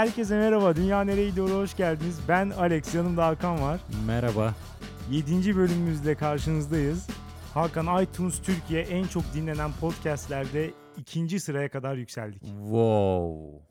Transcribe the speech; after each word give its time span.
herkese 0.00 0.36
merhaba. 0.38 0.76
Dünya 0.76 1.04
nereye 1.04 1.30
gidiyor? 1.30 1.50
Hoş 1.50 1.76
geldiniz. 1.76 2.20
Ben 2.28 2.50
Alex, 2.50 2.94
yanımda 2.94 3.26
Hakan 3.26 3.62
var. 3.62 3.80
Merhaba. 4.06 4.54
7. 5.10 5.56
bölümümüzde 5.56 6.14
karşınızdayız. 6.14 7.08
Hakan 7.54 8.02
iTunes 8.02 8.42
Türkiye 8.42 8.82
en 8.82 9.04
çok 9.04 9.34
dinlenen 9.34 9.70
podcastlerde 9.80 10.70
ikinci 10.96 11.40
sıraya 11.40 11.68
kadar 11.70 11.96
yükseldik. 11.96 12.42
Wow. 12.42 13.66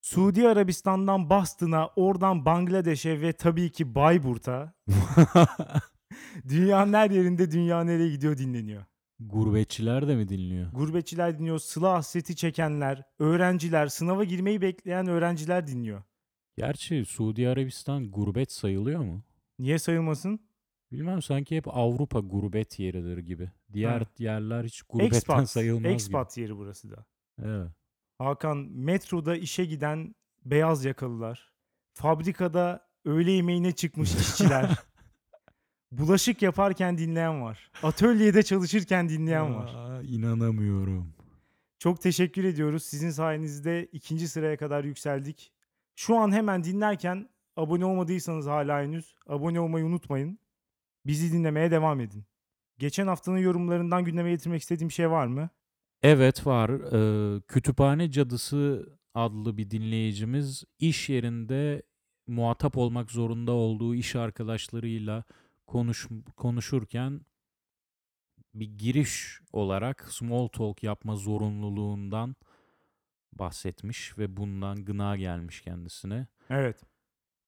Suudi 0.00 0.48
Arabistan'dan 0.48 1.30
Boston'a, 1.30 1.90
oradan 1.96 2.44
Bangladeş'e 2.44 3.20
ve 3.20 3.32
tabii 3.32 3.72
ki 3.72 3.94
Bayburt'a 3.94 4.74
dünyanın 6.48 6.92
her 6.92 7.10
yerinde 7.10 7.50
dünya 7.50 7.84
nereye 7.84 8.08
gidiyor 8.08 8.36
dinleniyor. 8.36 8.84
Gurbetçiler 9.20 10.08
de 10.08 10.16
mi 10.16 10.28
dinliyor? 10.28 10.72
Gurbetçiler 10.72 11.38
dinliyor, 11.38 11.58
sıla 11.58 11.92
hasreti 11.92 12.36
çekenler, 12.36 13.02
öğrenciler, 13.18 13.86
sınava 13.86 14.24
girmeyi 14.24 14.60
bekleyen 14.60 15.06
öğrenciler 15.06 15.66
dinliyor. 15.66 16.02
Gerçi 16.56 17.04
Suudi 17.04 17.48
Arabistan 17.48 18.10
gurbet 18.10 18.52
sayılıyor 18.52 19.00
mu? 19.00 19.22
Niye 19.58 19.78
sayılmasın? 19.78 20.40
Bilmem 20.92 21.22
sanki 21.22 21.56
hep 21.56 21.68
Avrupa 21.76 22.20
gurbet 22.20 22.78
yeridir 22.78 23.18
gibi. 23.18 23.50
Diğer 23.72 24.00
Ha. 24.00 24.06
yerler 24.18 24.64
hiç 24.64 24.82
gurbetten 24.82 25.16
Expat, 25.16 25.50
sayılmaz 25.50 25.92
expat 25.92 26.38
yeri 26.38 26.56
burası 26.56 26.90
da. 26.90 27.04
gibi. 27.38 27.48
Evet. 27.48 27.70
Hakan 28.18 28.56
metroda 28.58 29.36
işe 29.36 29.64
giden 29.64 30.14
beyaz 30.44 30.84
yakalılar, 30.84 31.52
fabrikada 31.92 32.88
öğle 33.04 33.30
yemeğine 33.32 33.72
çıkmış 33.72 34.14
işçiler, 34.14 34.70
bulaşık 35.98 36.42
yaparken 36.42 36.98
dinleyen 36.98 37.42
var, 37.42 37.70
atölyede 37.82 38.42
çalışırken 38.42 39.08
dinleyen 39.08 39.54
var. 39.54 39.74
Aa, 39.74 40.02
inanamıyorum. 40.02 41.14
Çok 41.78 42.00
teşekkür 42.00 42.44
ediyoruz. 42.44 42.82
Sizin 42.82 43.10
sayenizde 43.10 43.88
ikinci 43.92 44.28
sıraya 44.28 44.56
kadar 44.56 44.84
yükseldik. 44.84 45.52
Şu 45.96 46.16
an 46.16 46.32
hemen 46.32 46.64
dinlerken 46.64 47.28
abone 47.56 47.84
olmadıysanız 47.84 48.46
hala 48.46 48.82
henüz 48.82 49.14
abone 49.26 49.60
olmayı 49.60 49.84
unutmayın. 49.84 50.38
Bizi 51.06 51.32
dinlemeye 51.32 51.70
devam 51.70 52.00
edin. 52.00 52.24
Geçen 52.78 53.06
haftanın 53.06 53.38
yorumlarından 53.38 54.04
gündeme 54.04 54.30
getirmek 54.30 54.62
istediğim 54.62 54.90
şey 54.90 55.10
var 55.10 55.26
mı? 55.26 55.48
Evet 56.02 56.46
var. 56.46 56.70
Ee, 56.70 57.40
Kütüphane 57.40 58.10
Cadısı 58.10 58.88
adlı 59.14 59.56
bir 59.56 59.70
dinleyicimiz 59.70 60.64
iş 60.78 61.08
yerinde 61.08 61.82
muhatap 62.26 62.78
olmak 62.78 63.10
zorunda 63.10 63.52
olduğu 63.52 63.94
iş 63.94 64.16
arkadaşlarıyla 64.16 65.24
konuş, 65.66 66.08
konuşurken 66.36 67.20
bir 68.54 68.78
giriş 68.78 69.40
olarak 69.52 70.12
small 70.12 70.48
talk 70.48 70.82
yapma 70.82 71.16
zorunluluğundan 71.16 72.36
bahsetmiş 73.32 74.18
ve 74.18 74.36
bundan 74.36 74.84
gına 74.84 75.16
gelmiş 75.16 75.60
kendisine. 75.60 76.26
Evet. 76.50 76.82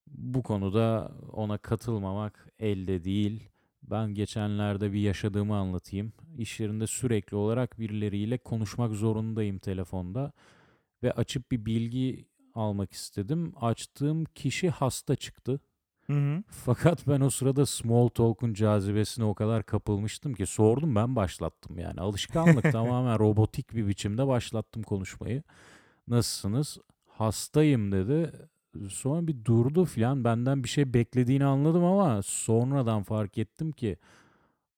Bu 0.07 0.43
konuda 0.43 1.13
ona 1.33 1.59
katılmamak 1.59 2.49
elde 2.59 3.05
değil. 3.05 3.49
Ben 3.83 4.15
geçenlerde 4.15 4.93
bir 4.93 5.01
yaşadığımı 5.01 5.57
anlatayım. 5.57 6.13
İş 6.39 6.61
yerinde 6.61 6.87
sürekli 6.87 7.37
olarak 7.37 7.81
birileriyle 7.81 8.39
konuşmak 8.39 8.93
zorundayım 8.93 9.59
telefonda 9.59 10.33
ve 11.03 11.13
açıp 11.13 11.51
bir 11.51 11.67
bilgi 11.67 12.29
almak 12.55 12.93
istedim. 12.93 13.53
Açtığım 13.57 14.25
kişi 14.25 14.71
hasta 14.71 15.17
çıktı. 15.17 15.61
Hı 16.07 16.13
hı. 16.13 16.43
Fakat 16.51 17.09
ben 17.09 17.21
o 17.21 17.31
sırada 17.31 17.67
small 17.67 18.09
talk'un 18.09 18.55
cazibesine 18.55 19.25
o 19.25 19.35
kadar 19.35 19.63
kapılmıştım 19.63 20.35
ki 20.35 20.47
sordum 20.47 20.95
ben 20.95 21.17
başlattım 21.17 21.79
yani. 21.79 22.01
Alışkanlık 22.01 22.65
tamamen 22.73 23.19
robotik 23.19 23.75
bir 23.75 23.89
biçimde 23.89 24.27
başlattım 24.27 24.83
konuşmayı. 24.83 25.43
Nasılsınız? 26.09 26.79
Hastayım 27.09 27.93
dedi. 27.93 28.33
Sonra 28.89 29.27
bir 29.27 29.45
durdu 29.45 29.85
filan 29.85 30.25
benden 30.25 30.65
bir 30.65 30.69
şey 30.69 30.95
beklediğini 30.95 31.45
anladım 31.45 31.85
ama 31.85 32.23
sonradan 32.23 33.03
fark 33.03 33.39
ettim 33.39 33.73
ki 33.73 33.97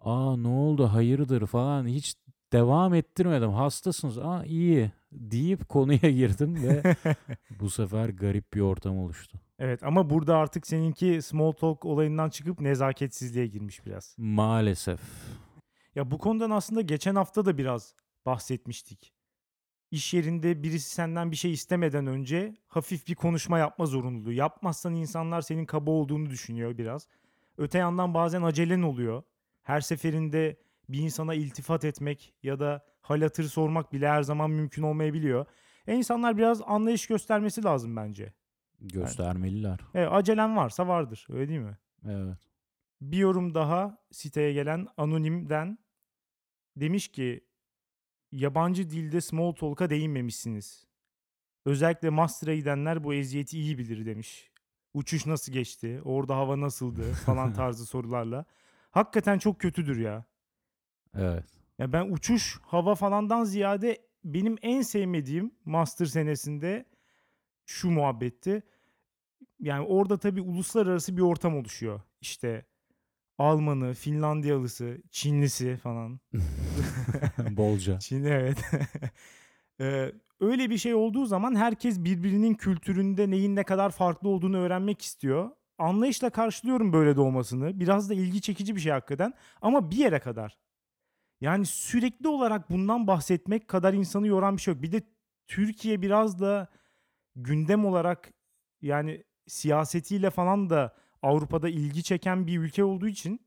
aa 0.00 0.37
ne 0.37 0.49
oldu 0.49 0.87
hayırdır 0.87 1.47
falan 1.47 1.87
hiç 1.87 2.15
devam 2.53 2.94
ettirmedim. 2.94 3.50
Hastasınız 3.50 4.19
aa 4.19 4.44
iyi 4.44 4.93
deyip 5.12 5.69
konuya 5.69 6.10
girdim 6.10 6.62
ve 6.62 6.96
bu 7.60 7.70
sefer 7.70 8.08
garip 8.08 8.54
bir 8.54 8.60
ortam 8.60 8.98
oluştu. 8.98 9.38
Evet 9.58 9.82
ama 9.82 10.10
burada 10.10 10.36
artık 10.36 10.66
seninki 10.66 11.22
small 11.22 11.52
talk 11.52 11.84
olayından 11.84 12.30
çıkıp 12.30 12.60
nezaketsizliğe 12.60 13.46
girmiş 13.46 13.86
biraz. 13.86 14.14
Maalesef. 14.19 15.00
Ya 15.94 16.10
bu 16.10 16.19
konudan 16.19 16.50
aslında 16.50 16.80
geçen 16.80 17.14
hafta 17.14 17.44
da 17.44 17.58
biraz 17.58 17.94
bahsetmiştik. 18.26 19.12
İş 19.91 20.14
yerinde 20.14 20.62
birisi 20.62 20.91
senden 20.91 21.30
bir 21.30 21.36
şey 21.36 21.52
istemeden 21.52 22.06
önce 22.06 22.54
hafif 22.66 23.08
bir 23.08 23.14
konuşma 23.14 23.58
yapma 23.58 23.86
zorunluluğu. 23.86 24.32
Yapmazsan 24.32 24.94
insanlar 24.94 25.40
senin 25.40 25.66
kaba 25.66 25.90
olduğunu 25.90 26.30
düşünüyor 26.30 26.78
biraz. 26.78 27.08
Öte 27.58 27.78
yandan 27.78 28.14
bazen 28.14 28.42
acelen 28.42 28.82
oluyor. 28.82 29.22
Her 29.62 29.80
seferinde 29.80 30.56
bir 30.88 30.99
insana 30.99 31.34
iltifat 31.34 31.84
etmek 31.84 32.34
ya 32.43 32.60
da 32.60 32.84
hal 33.00 33.22
hatır 33.22 33.44
sormak 33.44 33.93
bile 33.93 34.09
her 34.09 34.22
zaman 34.22 34.50
mümkün 34.50 34.82
olmayabiliyor. 34.82 35.47
E 35.87 35.94
insanlar 35.94 36.37
biraz 36.37 36.62
anlayış 36.66 37.06
göstermesi 37.06 37.65
lazım 37.65 37.97
bence. 37.97 38.32
Göstermeliler. 38.81 39.78
E, 39.94 40.04
acelen 40.04 40.56
varsa 40.56 40.88
vardır 40.88 41.26
öyle 41.31 41.49
değil 41.49 41.60
mi? 41.60 41.78
Evet. 42.09 42.38
Bir 43.00 43.16
yorum 43.16 43.54
daha 43.54 43.99
siteye 44.12 44.53
gelen 44.53 44.87
anonimden 44.97 45.78
demiş 46.76 47.09
ki 47.09 47.44
yabancı 48.32 48.91
dilde 48.91 49.20
small 49.20 49.53
talk'a 49.53 49.91
değinmemişsiniz. 49.91 50.87
Özellikle 51.65 52.10
master'a 52.10 52.55
gidenler 52.55 53.05
bu 53.05 53.15
eziyeti 53.15 53.59
iyi 53.59 53.78
bilir 53.78 54.06
demiş. 54.06 54.50
Uçuş 54.94 55.26
nasıl 55.26 55.53
geçti? 55.53 56.00
Orada 56.05 56.37
hava 56.37 56.60
nasıldı? 56.60 57.12
falan 57.12 57.53
tarzı 57.55 57.87
sorularla. 57.87 58.44
Hakikaten 58.91 59.38
çok 59.38 59.60
kötüdür 59.60 59.99
ya. 59.99 60.25
Evet. 61.14 61.44
Ya 61.78 61.92
ben 61.92 62.10
uçuş, 62.10 62.58
hava 62.62 62.94
falandan 62.94 63.44
ziyade 63.44 63.98
benim 64.24 64.56
en 64.62 64.82
sevmediğim 64.82 65.50
master 65.64 66.06
senesinde 66.06 66.84
şu 67.66 67.91
muhabbetti. 67.91 68.62
Yani 69.60 69.86
orada 69.86 70.19
tabii 70.19 70.41
uluslararası 70.41 71.16
bir 71.16 71.22
ortam 71.22 71.56
oluşuyor. 71.56 72.00
İşte 72.20 72.66
Almanı, 73.38 73.94
Finlandiyalısı, 73.94 74.98
Çinlisi 75.10 75.76
falan. 75.76 76.20
Bolca. 77.50 77.98
Çin 78.00 78.25
evet. 78.25 78.58
Ee, 79.80 80.12
öyle 80.40 80.70
bir 80.70 80.78
şey 80.78 80.94
olduğu 80.94 81.26
zaman 81.26 81.54
herkes 81.54 81.98
birbirinin 81.98 82.54
kültüründe 82.54 83.30
neyin 83.30 83.56
ne 83.56 83.64
kadar 83.64 83.90
farklı 83.90 84.28
olduğunu 84.28 84.56
öğrenmek 84.58 85.02
istiyor. 85.02 85.50
Anlayışla 85.78 86.30
karşılıyorum 86.30 86.92
böyle 86.92 87.16
de 87.16 87.20
olmasını. 87.20 87.80
Biraz 87.80 88.10
da 88.10 88.14
ilgi 88.14 88.40
çekici 88.40 88.76
bir 88.76 88.80
şey 88.80 88.92
hakikaten. 88.92 89.34
Ama 89.62 89.90
bir 89.90 89.96
yere 89.96 90.19
kadar. 90.19 90.58
Yani 91.41 91.66
sürekli 91.66 92.28
olarak 92.28 92.71
bundan 92.71 93.06
bahsetmek 93.06 93.69
kadar 93.69 93.94
insanı 93.94 94.26
yoran 94.26 94.56
bir 94.56 94.62
şey 94.62 94.75
yok. 94.75 94.82
Bir 94.82 94.93
de 94.93 95.03
Türkiye 95.47 96.03
biraz 96.03 96.41
da 96.41 96.69
gündem 97.37 97.84
olarak 97.84 98.32
yani 98.82 99.25
siyasetiyle 99.47 100.31
falan 100.31 100.71
da 100.71 100.97
Avrupa'da 101.22 101.69
ilgi 101.69 102.03
çeken 102.03 102.47
bir 102.47 102.59
ülke 102.59 102.84
olduğu 102.84 103.09
için. 103.09 103.41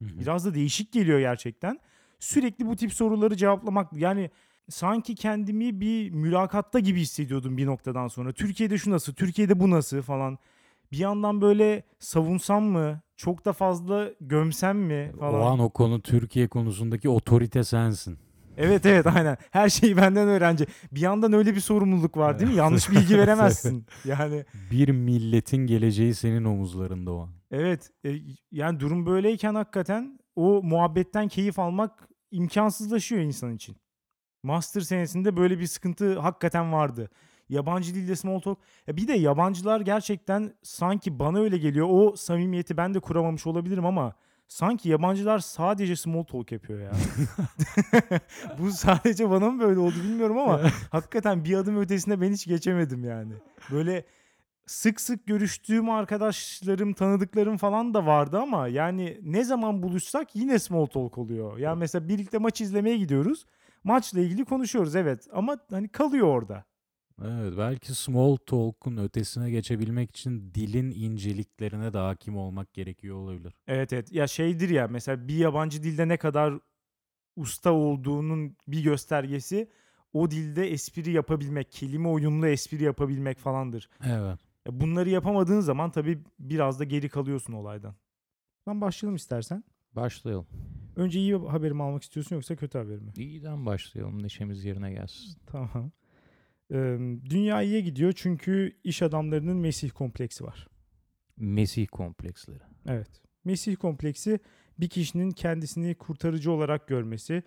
Biraz 0.00 0.44
da 0.46 0.54
değişik 0.54 0.92
geliyor 0.92 1.18
gerçekten. 1.18 1.80
Sürekli 2.18 2.66
bu 2.66 2.76
tip 2.76 2.92
soruları 2.92 3.36
cevaplamak 3.36 3.92
yani 3.92 4.30
sanki 4.68 5.14
kendimi 5.14 5.80
bir 5.80 6.10
mülakatta 6.10 6.78
gibi 6.78 7.00
hissediyordum 7.00 7.56
bir 7.56 7.66
noktadan 7.66 8.08
sonra. 8.08 8.32
Türkiye'de 8.32 8.78
şu 8.78 8.90
nasıl, 8.90 9.14
Türkiye'de 9.14 9.60
bu 9.60 9.70
nasıl 9.70 10.02
falan. 10.02 10.38
Bir 10.92 10.98
yandan 10.98 11.40
böyle 11.40 11.82
savunsam 11.98 12.64
mı, 12.64 13.00
çok 13.16 13.44
da 13.44 13.52
fazla 13.52 14.10
gömsem 14.20 14.78
mi 14.78 15.12
falan. 15.20 15.40
O 15.40 15.44
an 15.44 15.58
o 15.58 15.70
konu 15.70 16.02
Türkiye 16.02 16.48
konusundaki 16.48 17.08
otorite 17.08 17.64
sensin. 17.64 18.18
Evet 18.56 18.86
evet 18.86 19.06
aynen. 19.06 19.36
Her 19.50 19.68
şeyi 19.68 19.96
benden 19.96 20.28
öğrenci. 20.28 20.66
Bir 20.92 21.00
yandan 21.00 21.32
öyle 21.32 21.54
bir 21.54 21.60
sorumluluk 21.60 22.16
var 22.16 22.38
değil 22.38 22.50
mi? 22.50 22.56
Yanlış 22.56 22.90
bilgi 22.90 23.18
veremezsin. 23.18 23.86
Yani 24.04 24.44
Bir 24.70 24.88
milletin 24.88 25.66
geleceği 25.66 26.14
senin 26.14 26.44
omuzlarında 26.44 27.12
o 27.12 27.20
an. 27.20 27.30
Evet, 27.50 27.90
e, 28.04 28.10
yani 28.50 28.80
durum 28.80 29.06
böyleyken 29.06 29.54
hakikaten 29.54 30.18
o 30.36 30.62
muhabbetten 30.62 31.28
keyif 31.28 31.58
almak 31.58 32.08
imkansızlaşıyor 32.30 33.22
insan 33.22 33.54
için. 33.54 33.76
Master 34.42 34.80
senesinde 34.80 35.36
böyle 35.36 35.58
bir 35.58 35.66
sıkıntı 35.66 36.18
hakikaten 36.18 36.72
vardı. 36.72 37.10
Yabancı 37.52 37.94
dilde 37.94 38.16
small 38.16 38.40
talk. 38.40 38.58
Ya 38.86 38.96
bir 38.96 39.08
de 39.08 39.12
yabancılar 39.12 39.80
gerçekten 39.80 40.54
sanki 40.62 41.18
bana 41.18 41.38
öyle 41.38 41.58
geliyor. 41.58 41.86
O 41.90 42.16
samimiyeti 42.16 42.76
ben 42.76 42.94
de 42.94 43.00
kuramamış 43.00 43.46
olabilirim 43.46 43.86
ama 43.86 44.14
sanki 44.48 44.88
yabancılar 44.88 45.38
sadece 45.38 45.96
small 45.96 46.22
talk 46.22 46.52
yapıyor 46.52 46.80
ya. 46.80 46.92
Bu 48.58 48.70
sadece 48.70 49.30
bana 49.30 49.50
mı 49.50 49.60
böyle 49.60 49.80
oldu 49.80 49.94
bilmiyorum 49.94 50.38
ama 50.38 50.60
hakikaten 50.90 51.44
bir 51.44 51.54
adım 51.54 51.76
ötesine 51.76 52.20
ben 52.20 52.32
hiç 52.32 52.46
geçemedim 52.46 53.04
yani. 53.04 53.32
Böyle 53.70 54.04
sık 54.66 55.00
sık 55.00 55.26
görüştüğüm 55.26 55.90
arkadaşlarım, 55.90 56.92
tanıdıklarım 56.92 57.56
falan 57.56 57.94
da 57.94 58.06
vardı 58.06 58.38
ama 58.38 58.68
yani 58.68 59.18
ne 59.22 59.44
zaman 59.44 59.82
buluşsak 59.82 60.36
yine 60.36 60.58
small 60.58 60.86
talk 60.86 61.18
oluyor. 61.18 61.58
Yani 61.58 61.78
mesela 61.78 62.08
birlikte 62.08 62.38
maç 62.38 62.60
izlemeye 62.60 62.96
gidiyoruz. 62.96 63.46
Maçla 63.84 64.20
ilgili 64.20 64.44
konuşuyoruz 64.44 64.96
evet 64.96 65.28
ama 65.32 65.56
hani 65.70 65.88
kalıyor 65.88 66.26
orada. 66.26 66.64
Evet, 67.24 67.54
belki 67.58 67.94
small 67.94 68.36
talk'un 68.36 68.96
ötesine 68.96 69.50
geçebilmek 69.50 70.10
için 70.10 70.54
dilin 70.54 70.90
inceliklerine 70.90 71.92
de 71.92 71.98
hakim 71.98 72.36
olmak 72.36 72.72
gerekiyor 72.72 73.16
olabilir. 73.16 73.54
Evet 73.66 73.92
evet. 73.92 74.12
Ya 74.12 74.26
şeydir 74.26 74.68
ya 74.68 74.88
mesela 74.88 75.28
bir 75.28 75.36
yabancı 75.36 75.82
dilde 75.82 76.08
ne 76.08 76.16
kadar 76.16 76.54
usta 77.36 77.72
olduğunun 77.72 78.56
bir 78.68 78.82
göstergesi 78.82 79.70
o 80.12 80.30
dilde 80.30 80.70
espri 80.70 81.10
yapabilmek, 81.10 81.72
kelime 81.72 82.08
oyunlu 82.08 82.46
espri 82.46 82.82
yapabilmek 82.82 83.38
falandır. 83.38 83.88
Evet. 84.04 84.38
Ya 84.66 84.80
bunları 84.80 85.10
yapamadığın 85.10 85.60
zaman 85.60 85.90
tabii 85.90 86.22
biraz 86.38 86.80
da 86.80 86.84
geri 86.84 87.08
kalıyorsun 87.08 87.52
olaydan. 87.52 87.94
Ben 88.66 88.80
başlayalım 88.80 89.16
istersen. 89.16 89.64
Başlayalım. 89.92 90.46
Önce 90.96 91.18
iyi 91.18 91.36
haberimi 91.36 91.82
almak 91.82 92.02
istiyorsun 92.02 92.36
yoksa 92.36 92.56
kötü 92.56 92.78
haberimi? 92.78 93.12
İyiden 93.16 93.66
başlayalım. 93.66 94.22
Neşemiz 94.22 94.64
yerine 94.64 94.92
gelsin. 94.92 95.38
Tamam. 95.46 95.92
Dünya 97.30 97.62
iyiye 97.62 97.80
gidiyor 97.80 98.12
çünkü 98.16 98.72
iş 98.84 99.02
adamlarının 99.02 99.56
Mesih 99.56 99.90
kompleksi 99.90 100.44
var. 100.44 100.68
Mesih 101.36 101.86
kompleksleri. 101.86 102.60
Evet. 102.86 103.08
Mesih 103.44 103.76
kompleksi 103.76 104.40
bir 104.80 104.88
kişinin 104.88 105.30
kendisini 105.30 105.94
kurtarıcı 105.94 106.52
olarak 106.52 106.88
görmesi, 106.88 107.42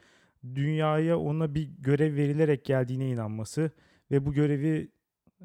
dünyaya 0.56 1.19
ona 1.19 1.56
bir 1.56 1.69
görev 1.80 2.16
verilerek 2.16 2.66
geldiğine 2.66 3.10
inanması 3.10 3.72
ve 4.12 4.25
bu 4.25 4.33
görevi 4.33 4.92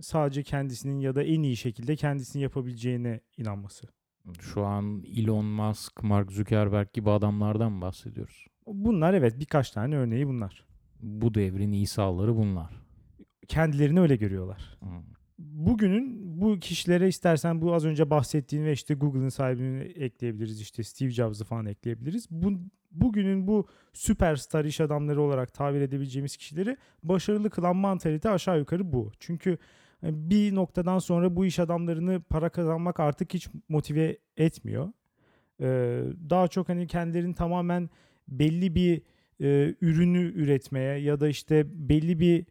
sadece 0.00 0.42
kendisinin 0.42 1.00
ya 1.00 1.14
da 1.14 1.22
en 1.22 1.42
iyi 1.42 1.56
şekilde 1.56 1.96
kendisini 1.96 2.42
yapabileceğine 2.42 3.20
inanması. 3.36 3.86
Şu 4.40 4.64
an 4.64 5.04
Elon 5.16 5.44
Musk, 5.44 6.02
Mark 6.02 6.32
Zuckerberg 6.32 6.92
gibi 6.92 7.10
adamlardan 7.10 7.80
bahsediyoruz? 7.80 8.46
Bunlar 8.66 9.14
evet 9.14 9.40
birkaç 9.40 9.70
tane 9.70 9.96
örneği 9.96 10.28
bunlar. 10.28 10.66
Bu 11.02 11.34
devrin 11.34 11.72
İsa'ları 11.72 12.36
bunlar. 12.36 12.79
Kendilerini 13.50 14.00
öyle 14.00 14.16
görüyorlar. 14.16 14.78
Hı. 14.80 14.86
Bugünün 15.38 16.20
bu 16.40 16.58
kişilere 16.60 17.08
istersen 17.08 17.62
bu 17.62 17.74
az 17.74 17.84
önce 17.84 18.10
bahsettiğin 18.10 18.64
ve 18.64 18.72
işte 18.72 18.94
Google'ın 18.94 19.28
sahibini 19.28 19.80
ekleyebiliriz. 19.80 20.60
işte 20.60 20.82
Steve 20.82 21.10
Jobs'ı 21.10 21.44
falan 21.44 21.66
ekleyebiliriz. 21.66 22.26
Bu, 22.30 22.52
bugünün 22.90 23.46
bu 23.46 23.66
süperstar 23.92 24.64
iş 24.64 24.80
adamları 24.80 25.22
olarak 25.22 25.54
tabir 25.54 25.80
edebileceğimiz 25.80 26.36
kişileri 26.36 26.76
başarılı 27.02 27.50
kılan 27.50 27.76
mantalite 27.76 28.30
aşağı 28.30 28.58
yukarı 28.58 28.92
bu. 28.92 29.12
Çünkü 29.18 29.58
e, 30.02 30.30
bir 30.30 30.54
noktadan 30.54 30.98
sonra 30.98 31.36
bu 31.36 31.46
iş 31.46 31.58
adamlarını 31.58 32.22
para 32.22 32.48
kazanmak 32.48 33.00
artık 33.00 33.34
hiç 33.34 33.48
motive 33.68 34.18
etmiyor. 34.36 34.92
Ee, 35.60 36.02
daha 36.30 36.48
çok 36.48 36.68
hani 36.68 36.86
kendilerini 36.86 37.34
tamamen 37.34 37.90
belli 38.28 38.74
bir 38.74 39.02
e, 39.40 39.74
ürünü 39.80 40.32
üretmeye 40.34 40.98
ya 40.98 41.20
da 41.20 41.28
işte 41.28 41.64
belli 41.88 42.20
bir 42.20 42.46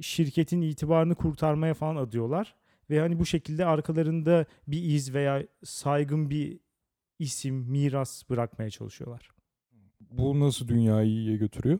şirketin 0.00 0.60
itibarını 0.60 1.14
kurtarmaya 1.14 1.74
falan 1.74 1.96
adıyorlar. 1.96 2.54
Ve 2.90 3.00
hani 3.00 3.18
bu 3.18 3.26
şekilde 3.26 3.66
arkalarında 3.66 4.46
bir 4.68 4.82
iz 4.82 5.14
veya 5.14 5.42
saygın 5.64 6.30
bir 6.30 6.60
isim, 7.18 7.54
miras 7.54 8.30
bırakmaya 8.30 8.70
çalışıyorlar. 8.70 9.30
Bu 10.00 10.40
nasıl 10.40 10.68
dünyayı 10.68 11.08
iyiye 11.08 11.36
götürüyor? 11.36 11.78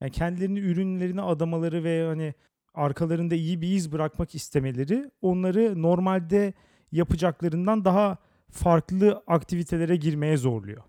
Yani 0.00 0.12
kendilerini 0.12 0.58
ürünlerine 0.58 1.22
adamaları 1.22 1.84
ve 1.84 2.06
hani 2.06 2.34
arkalarında 2.74 3.34
iyi 3.34 3.60
bir 3.60 3.68
iz 3.68 3.92
bırakmak 3.92 4.34
istemeleri 4.34 5.10
onları 5.22 5.82
normalde 5.82 6.52
yapacaklarından 6.92 7.84
daha 7.84 8.16
farklı 8.50 9.22
aktivitelere 9.26 9.96
girmeye 9.96 10.36
zorluyor. 10.36 10.82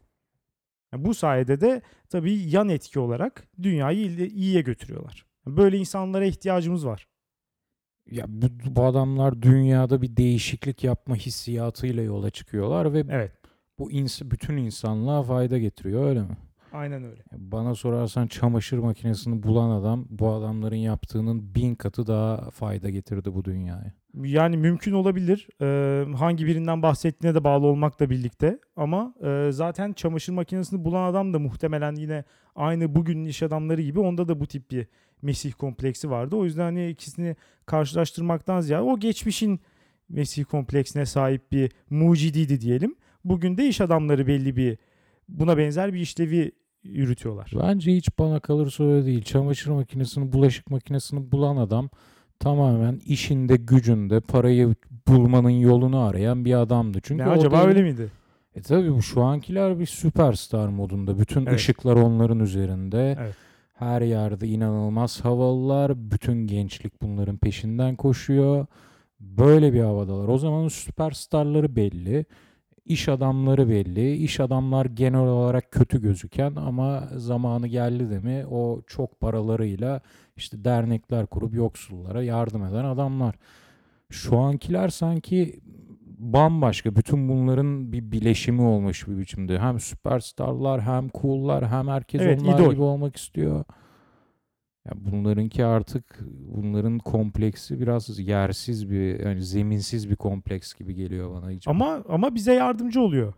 Yani 0.94 1.06
bu 1.06 1.14
sayede 1.14 1.62
de 1.62 1.82
tabii 2.10 2.34
yan 2.34 2.70
etki 2.70 3.00
olarak 3.00 3.48
dünyayı 3.64 4.28
iyiye 4.28 4.62
götürüyorlar. 4.62 5.29
Böyle 5.58 5.78
insanlara 5.78 6.26
ihtiyacımız 6.26 6.86
var. 6.86 7.08
Ya 8.12 8.26
bu, 8.28 8.48
bu 8.76 8.84
adamlar 8.86 9.42
dünyada 9.42 10.02
bir 10.02 10.18
değişiklik 10.18 10.84
yapma 10.84 11.16
hissiyatıyla 11.16 12.04
yola 12.04 12.30
çıkıyorlar 12.30 12.94
ve 12.94 13.04
Evet. 13.10 13.32
bu 13.80 13.92
ins- 13.92 14.32
bütün 14.32 14.58
insanlığa 14.58 15.24
fayda 15.24 15.58
getiriyor 15.58 16.06
öyle 16.06 16.22
mi? 16.22 16.38
Aynen 16.74 17.04
öyle. 17.04 17.22
Bana 17.32 17.76
sorarsan 17.76 18.28
çamaşır 18.28 18.78
makinesini 18.78 19.44
bulan 19.44 19.70
adam 19.70 20.06
bu 20.10 20.32
adamların 20.32 20.76
yaptığının 20.76 21.56
bin 21.56 21.76
katı 21.76 22.08
daha 22.08 22.52
fayda 22.52 22.90
getirdi 22.90 23.34
bu 23.34 23.46
dünyaya. 23.46 23.94
Yani 24.14 24.58
mümkün 24.58 24.94
olabilir. 24.94 25.48
Ee, 25.62 26.06
hangi 26.16 26.46
birinden 26.46 26.82
bahsettiğine 26.82 27.36
de 27.36 27.44
bağlı 27.44 27.66
olmakla 27.66 28.10
birlikte. 28.10 28.60
Ama 28.76 29.14
e, 29.24 29.50
zaten 29.52 29.94
çamaşır 29.94 30.34
makinesini 30.34 30.86
bulan 30.86 31.12
adam 31.12 31.34
da 31.34 31.40
muhtemelen 31.40 31.96
yine 31.96 32.24
aynı 32.56 32.96
bugünün 32.96 33.26
iş 33.26 33.44
adamları 33.44 33.82
gibi 33.82 34.00
onda 34.00 34.28
da 34.28 34.40
bu 34.40 34.48
tip 34.48 34.72
bir 34.72 34.88
Mesih 35.22 35.54
kompleksi 35.54 36.10
vardı. 36.10 36.36
O 36.36 36.46
yüzden 36.46 36.64
hani 36.64 36.90
ikisini 36.90 37.36
karşılaştırmaktan 37.66 38.62
ziyade 38.62 38.84
o 38.84 39.00
geçmişin 39.00 39.60
Mesih 40.10 40.46
kompleksine 40.46 41.06
sahip 41.06 41.52
bir 41.52 41.72
mucidiydi 41.90 42.62
diyelim. 42.62 42.96
Bugün 43.26 43.58
de 43.58 43.68
iş 43.68 43.82
adamları 43.82 44.28
belli 44.28 44.56
bir 44.56 44.78
buna 45.30 45.58
benzer 45.58 45.94
bir 45.94 46.00
işlevi 46.00 46.52
yürütüyorlar. 46.84 47.52
Bence 47.64 47.96
hiç 47.96 48.20
bana 48.20 48.40
kalırsa 48.40 48.84
öyle 48.84 49.06
değil. 49.06 49.24
Çamaşır 49.24 49.72
makinesini, 49.72 50.34
bulaşık 50.34 50.70
makinesini 50.72 51.32
bulan 51.32 51.58
adam 51.58 51.90
tamamen 52.40 53.00
işinde, 53.06 53.56
gücünde 53.56 54.20
parayı 54.20 54.76
bulmanın 55.08 55.50
yolunu 55.50 56.00
arayan 56.00 56.46
bir 56.46 56.54
adamdı. 56.54 57.00
Çünkü 57.04 57.24
Ne 57.24 57.28
acaba 57.30 57.56
devrin- 57.58 57.68
öyle 57.68 57.82
miydi? 57.84 58.12
E 58.56 58.62
tabii 58.62 58.94
bu 58.94 59.02
şu 59.02 59.22
ankiler 59.22 59.80
bir 59.80 59.86
süperstar 59.86 60.68
modunda. 60.68 61.20
Bütün 61.20 61.46
Evet. 61.46 61.54
ışıklar 61.56 61.96
onların 61.96 62.40
üzerinde. 62.40 63.18
Evet. 63.22 63.36
Her 63.74 64.02
yerde 64.02 64.48
inanılmaz 64.48 65.26
havalılar. 65.26 66.12
Bütün 66.12 66.48
gençlik 66.48 67.02
bunların 67.02 67.38
peşinden 67.38 67.96
koşuyor. 67.96 68.66
Böyle 69.20 69.74
bir 69.74 69.80
havadalar. 69.82 70.28
O 70.28 70.38
zaman 70.38 70.68
süperstarları 70.68 71.76
belli. 71.76 72.26
İş 72.90 73.10
adamları 73.10 73.70
belli. 73.70 74.16
İş 74.16 74.40
adamlar 74.40 74.86
genel 74.86 75.20
olarak 75.20 75.72
kötü 75.72 76.02
gözüken 76.02 76.56
ama 76.56 77.04
zamanı 77.16 77.68
geldi 77.68 78.10
de 78.10 78.20
mi 78.20 78.46
o 78.52 78.82
çok 78.88 79.20
paralarıyla 79.20 80.02
işte 80.38 80.64
dernekler 80.64 81.26
kurup 81.26 81.54
yoksullara 81.54 82.24
yardım 82.24 82.64
eden 82.64 82.86
adamlar. 82.86 83.36
Şu 84.10 84.38
ankiler 84.38 84.90
sanki 84.90 85.60
bambaşka. 86.20 86.96
Bütün 86.96 87.30
bunların 87.30 87.92
bir 87.94 88.12
bileşimi 88.12 88.62
olmuş 88.62 89.08
bir 89.08 89.18
biçimde. 89.18 89.60
Hem 89.60 89.80
süperstarlar 89.80 90.82
hem 90.82 91.10
coollar 91.10 91.68
hem 91.68 91.88
herkes 91.88 92.22
Evet, 92.22 92.42
onlar 92.42 92.60
idol. 92.60 92.72
gibi 92.72 92.82
olmak 92.82 93.16
istiyor. 93.16 93.64
Ya 94.86 94.92
bunlarınki 94.96 95.66
artık 95.66 96.20
bunların 96.56 97.00
kompleksi 97.00 97.80
biraz 97.80 98.20
yersiz 98.20 98.90
bir 98.90 99.20
yani 99.20 99.44
zeminsiz 99.44 100.10
bir 100.10 100.16
kompleks 100.16 100.74
gibi 100.74 100.96
geliyor 100.96 101.34
bana. 101.36 101.50
Hiç 101.52 101.68
Ama 101.68 102.04
ama 102.10 102.36
bize 102.36 102.54
yardımcı 102.54 103.02
oluyor. 103.02 103.34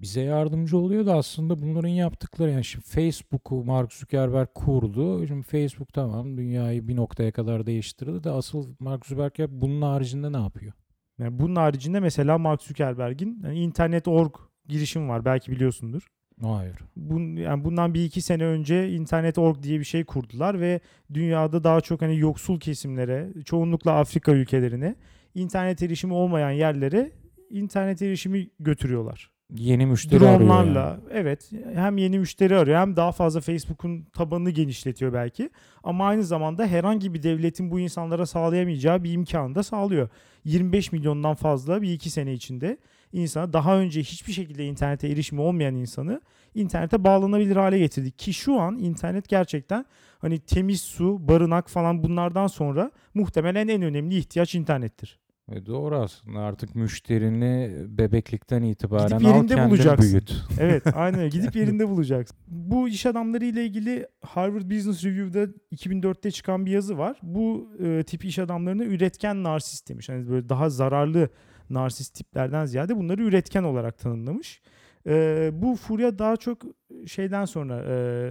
bize 0.00 0.20
yardımcı 0.20 0.78
oluyor 0.78 1.06
da 1.06 1.14
aslında 1.16 1.58
bunların 1.62 1.88
yaptıkları 1.88 2.50
yani 2.50 2.64
şimdi 2.64 2.84
Facebook'u 2.86 3.64
Mark 3.64 3.92
Zuckerberg 3.92 4.48
kurdu. 4.54 5.26
Şimdi 5.26 5.42
Facebook 5.42 5.92
tamam 5.92 6.36
dünyayı 6.36 6.88
bir 6.88 6.96
noktaya 6.96 7.32
kadar 7.32 7.66
değiştirdi 7.66 8.24
de 8.24 8.30
asıl 8.30 8.74
Mark 8.80 9.06
Zuckerberg 9.06 9.50
bunun 9.50 9.82
haricinde 9.82 10.32
ne 10.32 10.36
yapıyor? 10.36 10.72
Yani 11.18 11.38
bunun 11.38 11.56
haricinde 11.56 12.00
mesela 12.00 12.38
Mark 12.38 12.62
Zuckerberg'in 12.62 13.40
yani 13.44 13.58
internet.org 13.58 14.34
girişim 14.68 15.08
var 15.08 15.24
belki 15.24 15.52
biliyorsundur. 15.52 16.08
Hayır. 16.42 16.76
Bun, 16.96 17.36
yani 17.36 17.64
bundan 17.64 17.94
bir 17.94 18.04
iki 18.04 18.22
sene 18.22 18.44
önce 18.44 18.90
internet.org 18.90 19.62
diye 19.62 19.78
bir 19.78 19.84
şey 19.84 20.04
kurdular 20.04 20.60
ve 20.60 20.80
dünyada 21.14 21.64
daha 21.64 21.80
çok 21.80 22.02
hani 22.02 22.18
yoksul 22.18 22.60
kesimlere, 22.60 23.28
çoğunlukla 23.44 23.92
Afrika 23.92 24.32
ülkelerine 24.32 24.94
internet 25.34 25.82
erişimi 25.82 26.14
olmayan 26.14 26.50
yerlere 26.50 27.12
internet 27.50 28.02
erişimi 28.02 28.50
götürüyorlar. 28.60 29.30
Yeni 29.54 29.86
müşteri 29.86 30.24
arıyor 30.24 30.40
Dronlarla 30.40 30.80
yani. 30.80 31.00
evet 31.10 31.50
hem 31.74 31.98
yeni 31.98 32.18
müşteri 32.18 32.56
arıyor 32.56 32.78
hem 32.78 32.96
daha 32.96 33.12
fazla 33.12 33.40
Facebook'un 33.40 34.04
tabanını 34.12 34.50
genişletiyor 34.50 35.12
belki. 35.12 35.50
Ama 35.84 36.06
aynı 36.06 36.24
zamanda 36.24 36.66
herhangi 36.66 37.14
bir 37.14 37.22
devletin 37.22 37.70
bu 37.70 37.80
insanlara 37.80 38.26
sağlayamayacağı 38.26 39.04
bir 39.04 39.12
imkanı 39.12 39.54
da 39.54 39.62
sağlıyor. 39.62 40.08
25 40.44 40.92
milyondan 40.92 41.34
fazla 41.34 41.82
bir 41.82 41.92
iki 41.92 42.10
sene 42.10 42.32
içinde 42.32 42.78
insana 43.12 43.52
daha 43.52 43.78
önce 43.78 44.00
hiçbir 44.00 44.32
şekilde 44.32 44.64
internete 44.64 45.08
erişimi 45.08 45.40
olmayan 45.40 45.74
insanı 45.74 46.20
internete 46.54 47.04
bağlanabilir 47.04 47.56
hale 47.56 47.78
getirdik. 47.78 48.18
Ki 48.18 48.34
şu 48.34 48.60
an 48.60 48.78
internet 48.78 49.28
gerçekten 49.28 49.84
hani 50.18 50.38
temiz 50.38 50.80
su, 50.80 51.28
barınak 51.28 51.70
falan 51.70 52.02
bunlardan 52.02 52.46
sonra 52.46 52.90
muhtemelen 53.14 53.68
en 53.68 53.82
önemli 53.82 54.16
ihtiyaç 54.16 54.54
internettir. 54.54 55.18
E 55.52 55.66
doğru 55.66 55.96
aslında 55.96 56.40
artık 56.40 56.74
müşterini 56.74 57.72
bebeklikten 57.88 58.62
itibaren 58.62 59.18
Gidip 59.18 59.34
yerinde 59.34 59.60
al 59.62 59.70
bulacaksın. 59.70 60.12
büyüt. 60.12 60.36
Evet 60.60 60.82
aynen. 60.94 61.30
Gidip 61.30 61.56
yerinde 61.56 61.88
bulacaksın. 61.88 62.36
Bu 62.48 62.88
iş 62.88 63.06
adamları 63.06 63.44
ile 63.44 63.64
ilgili 63.64 64.06
Harvard 64.22 64.70
Business 64.70 65.04
Review'da 65.04 65.44
2004'te 65.72 66.30
çıkan 66.30 66.66
bir 66.66 66.70
yazı 66.70 66.98
var. 66.98 67.18
Bu 67.22 67.70
e, 67.84 68.02
tip 68.02 68.24
iş 68.24 68.38
adamlarını 68.38 68.84
üretken 68.84 69.42
narsist 69.42 69.88
demiş. 69.88 70.08
Hani 70.08 70.28
böyle 70.28 70.48
daha 70.48 70.70
zararlı 70.70 71.28
narsist 71.70 72.14
tiplerden 72.14 72.64
ziyade 72.64 72.96
bunları 72.96 73.22
üretken 73.22 73.62
olarak 73.62 73.98
tanımlamış. 73.98 74.62
E, 75.06 75.50
bu 75.52 75.76
furya 75.76 76.18
daha 76.18 76.36
çok 76.36 76.62
şeyden 77.06 77.44
sonra 77.44 77.84
e, 77.88 78.30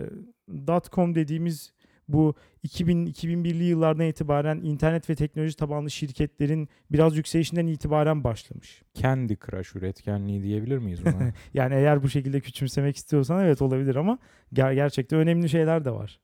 .com 0.91 1.15
dediğimiz 1.15 1.73
Bu 2.07 2.35
2000-2001'li 2.63 3.63
yıllardan 3.63 4.05
itibaren 4.05 4.57
internet 4.57 5.09
ve 5.09 5.15
teknoloji 5.15 5.55
tabanlı 5.55 5.91
şirketlerin 5.91 6.69
biraz 6.91 7.17
yükselişinden 7.17 7.67
itibaren 7.67 8.23
başlamış. 8.23 8.83
Kendi 8.93 9.37
crash 9.45 9.75
üretkenliği 9.75 10.43
diyebilir 10.43 10.77
miyiz 10.77 11.05
buna? 11.05 11.33
Yani 11.53 11.75
eğer 11.75 12.03
bu 12.03 12.09
şekilde 12.09 12.39
küçümsemek 12.39 12.95
istiyorsan 12.95 13.43
evet 13.45 13.61
olabilir 13.61 13.95
ama 13.95 14.17
ger- 14.53 14.75
gerçekten 14.75 15.19
önemli 15.19 15.49
şeyler 15.49 15.85
de 15.85 15.91
var. 15.91 16.19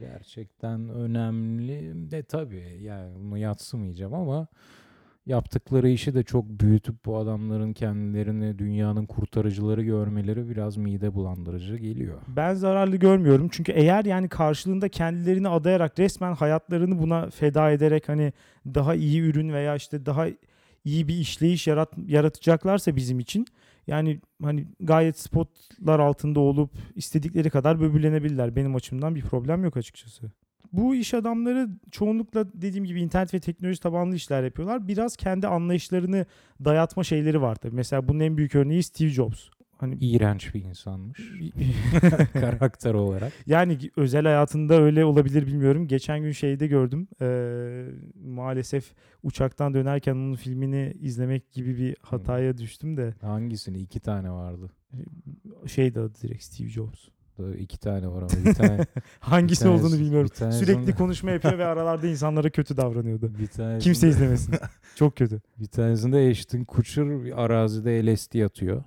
Gerçekten 0.00 0.88
önemli 0.88 2.10
de 2.10 2.22
tabii 2.22 2.78
yani 2.82 3.14
bunu 3.14 3.38
yatsımayacağım 3.38 4.14
ama 4.14 4.46
yaptıkları 5.26 5.88
işi 5.88 6.14
de 6.14 6.22
çok 6.22 6.48
büyütüp 6.48 7.04
bu 7.04 7.16
adamların 7.16 7.72
kendilerini 7.72 8.58
dünyanın 8.58 9.06
kurtarıcıları 9.06 9.82
görmeleri 9.82 10.48
biraz 10.48 10.76
mide 10.76 11.14
bulandırıcı 11.14 11.76
geliyor. 11.76 12.18
Ben 12.28 12.54
zararlı 12.54 12.96
görmüyorum. 12.96 13.48
Çünkü 13.52 13.72
eğer 13.72 14.04
yani 14.04 14.28
karşılığında 14.28 14.88
kendilerini 14.88 15.48
adayarak 15.48 15.98
resmen 15.98 16.32
hayatlarını 16.32 16.98
buna 16.98 17.30
feda 17.30 17.70
ederek 17.70 18.08
hani 18.08 18.32
daha 18.66 18.94
iyi 18.94 19.20
ürün 19.20 19.52
veya 19.52 19.76
işte 19.76 20.06
daha 20.06 20.26
iyi 20.84 21.08
bir 21.08 21.14
işleyiş 21.14 21.66
yarat 21.66 21.92
yaratacaklarsa 22.06 22.96
bizim 22.96 23.18
için 23.18 23.46
yani 23.86 24.20
hani 24.42 24.66
gayet 24.80 25.18
spotlar 25.18 26.00
altında 26.00 26.40
olup 26.40 26.70
istedikleri 26.94 27.50
kadar 27.50 27.80
böbürlenebilirler. 27.80 28.56
Benim 28.56 28.74
açımdan 28.74 29.14
bir 29.14 29.22
problem 29.22 29.64
yok 29.64 29.76
açıkçası. 29.76 30.30
Bu 30.72 30.94
iş 30.94 31.14
adamları 31.14 31.68
çoğunlukla 31.90 32.46
dediğim 32.54 32.84
gibi 32.84 33.02
internet 33.02 33.34
ve 33.34 33.40
teknoloji 33.40 33.80
tabanlı 33.80 34.14
işler 34.14 34.44
yapıyorlar. 34.44 34.88
Biraz 34.88 35.16
kendi 35.16 35.46
anlayışlarını 35.46 36.26
dayatma 36.64 37.04
şeyleri 37.04 37.42
var 37.42 37.54
tabii. 37.54 37.74
Mesela 37.74 38.08
bunun 38.08 38.20
en 38.20 38.36
büyük 38.36 38.54
örneği 38.54 38.82
Steve 38.82 39.08
Jobs. 39.08 39.48
Hani 39.78 39.96
İğrenç 40.00 40.54
bir 40.54 40.64
insanmış 40.64 41.20
karakter 42.32 42.94
olarak. 42.94 43.32
Yani 43.46 43.78
özel 43.96 44.24
hayatında 44.24 44.82
öyle 44.82 45.04
olabilir 45.04 45.46
bilmiyorum. 45.46 45.88
Geçen 45.88 46.22
gün 46.22 46.32
şeyde 46.32 46.66
gördüm. 46.66 47.08
Ee, 47.20 47.84
maalesef 48.24 48.92
uçaktan 49.22 49.74
dönerken 49.74 50.14
onun 50.14 50.34
filmini 50.34 50.94
izlemek 51.00 51.52
gibi 51.52 51.78
bir 51.78 51.96
hataya 52.02 52.58
düştüm 52.58 52.96
de. 52.96 53.14
Hangisini? 53.20 53.78
İki 53.78 54.00
tane 54.00 54.30
vardı. 54.30 54.70
Şeydi 55.66 56.00
adı 56.00 56.14
direkt 56.22 56.42
Steve 56.42 56.68
Jobs. 56.68 57.08
İki 57.58 57.78
tane 57.78 58.08
var 58.08 58.22
ama 58.22 58.44
bir 58.44 58.54
tane. 58.54 58.78
Hangisi 59.20 59.64
tanesi- 59.64 59.68
olduğunu 59.84 60.00
bilmiyorum. 60.00 60.28
bir 60.32 60.34
tanesi- 60.38 60.58
Sürekli 60.58 60.94
konuşma 60.94 61.30
yapıyor 61.30 61.58
ve 61.58 61.64
aralarda 61.66 62.06
insanlara 62.06 62.50
kötü 62.50 62.76
davranıyordu. 62.76 63.32
bir 63.38 63.46
tanesinde, 63.46 63.78
Kimse 63.78 64.08
izlemesin. 64.08 64.54
Çok 64.96 65.16
kötü. 65.16 65.40
Bir 65.60 65.66
tanesinde 65.66 66.28
Ashton 66.30 66.64
Kutcher 66.64 67.24
bir 67.24 67.42
arazide 67.44 68.14
LSD 68.14 68.44
atıyor. 68.44 68.82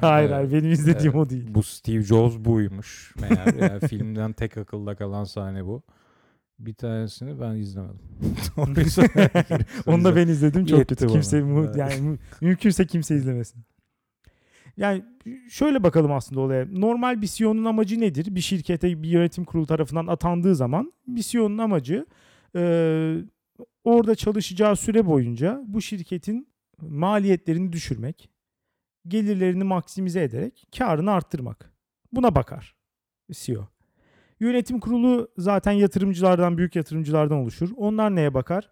hayır 0.00 0.28
Evet. 0.30 0.36
hayır 0.36 0.52
benim 0.52 0.72
izlediğim 0.72 1.16
Evet. 1.16 1.26
o 1.26 1.30
değil. 1.30 1.46
Bu 1.54 1.62
Steve 1.62 2.02
Jobs 2.02 2.36
buymuş 2.38 3.14
meğer. 3.20 3.54
Yani 3.70 3.80
filmden 3.88 4.32
tek 4.32 4.56
akılda 4.56 4.94
kalan 4.94 5.24
sahne 5.24 5.64
bu. 5.66 5.82
Bir 6.58 6.74
tanesini 6.74 7.40
ben 7.40 7.54
izlemedim. 7.54 7.98
Onu 9.86 10.04
da 10.04 10.16
ben 10.16 10.28
izledim 10.28 10.66
çok 10.66 10.78
Yetti 10.78 10.94
kötü. 10.94 11.06
Kimse 11.12 11.42
mu- 11.42 11.72
yani 11.76 12.00
mü- 12.00 12.18
mümkünse 12.40 12.86
kimse 12.86 13.16
izlemesin. 13.16 13.62
Yani 14.76 15.04
şöyle 15.48 15.82
bakalım 15.82 16.12
aslında 16.12 16.40
olaya. 16.40 16.66
Normal 16.72 17.22
bir 17.22 17.26
CEO'nun 17.26 17.64
amacı 17.64 18.00
nedir? 18.00 18.34
Bir 18.34 18.40
şirkete 18.40 19.02
bir 19.02 19.08
yönetim 19.08 19.44
kurulu 19.44 19.66
tarafından 19.66 20.06
atandığı 20.06 20.54
zaman 20.54 20.92
bir 21.06 21.22
CEO'nun 21.22 21.58
amacı 21.58 22.06
e, 22.56 22.62
orada 23.84 24.14
çalışacağı 24.14 24.76
süre 24.76 25.06
boyunca 25.06 25.62
bu 25.66 25.82
şirketin 25.82 26.48
maliyetlerini 26.80 27.72
düşürmek, 27.72 28.30
gelirlerini 29.08 29.64
maksimize 29.64 30.22
ederek 30.22 30.68
karını 30.78 31.10
arttırmak. 31.10 31.72
Buna 32.12 32.34
bakar 32.34 32.74
CEO. 33.32 33.68
Yönetim 34.40 34.80
kurulu 34.80 35.28
zaten 35.38 35.72
yatırımcılardan, 35.72 36.58
büyük 36.58 36.76
yatırımcılardan 36.76 37.38
oluşur. 37.38 37.70
Onlar 37.76 38.16
neye 38.16 38.34
bakar? 38.34 38.70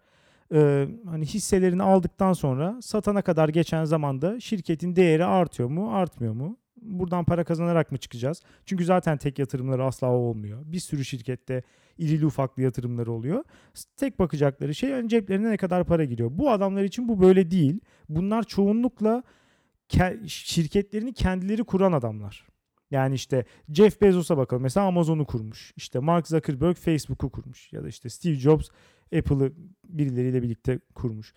Ee, 0.52 0.88
hani 1.06 1.26
hisselerini 1.26 1.82
aldıktan 1.82 2.32
sonra 2.32 2.82
satana 2.82 3.22
kadar 3.22 3.48
geçen 3.48 3.84
zamanda 3.84 4.40
şirketin 4.40 4.96
değeri 4.96 5.24
artıyor 5.24 5.68
mu, 5.68 5.94
artmıyor 5.94 6.32
mu? 6.32 6.58
Buradan 6.76 7.24
para 7.24 7.44
kazanarak 7.44 7.92
mı 7.92 7.98
çıkacağız? 7.98 8.42
Çünkü 8.66 8.84
zaten 8.84 9.18
tek 9.18 9.38
yatırımları 9.38 9.84
asla 9.84 10.06
olmuyor. 10.10 10.62
Bir 10.64 10.80
sürü 10.80 11.04
şirkette 11.04 11.62
irili 11.98 12.26
ufaklı 12.26 12.62
yatırımları 12.62 13.12
oluyor. 13.12 13.44
Tek 13.96 14.18
bakacakları 14.18 14.74
şey 14.74 14.90
yani 14.90 15.08
ceplerine 15.08 15.50
ne 15.50 15.56
kadar 15.56 15.84
para 15.84 16.04
giriyor. 16.04 16.30
Bu 16.32 16.50
adamlar 16.50 16.82
için 16.82 17.08
bu 17.08 17.20
böyle 17.20 17.50
değil. 17.50 17.80
Bunlar 18.08 18.42
çoğunlukla 18.42 19.22
ke- 19.88 20.28
şirketlerini 20.28 21.12
kendileri 21.12 21.64
kuran 21.64 21.92
adamlar. 21.92 22.46
Yani 22.90 23.14
işte 23.14 23.44
Jeff 23.68 24.00
Bezos'a 24.00 24.36
bakalım. 24.36 24.62
Mesela 24.62 24.86
Amazon'u 24.86 25.26
kurmuş. 25.26 25.72
İşte 25.76 25.98
Mark 25.98 26.28
Zuckerberg 26.28 26.76
Facebook'u 26.76 27.30
kurmuş. 27.30 27.72
Ya 27.72 27.84
da 27.84 27.88
işte 27.88 28.08
Steve 28.08 28.34
Jobs 28.34 28.68
Apple'ı 29.16 29.52
birileriyle 29.88 30.42
birlikte 30.42 30.78
kurmuş. 30.94 31.34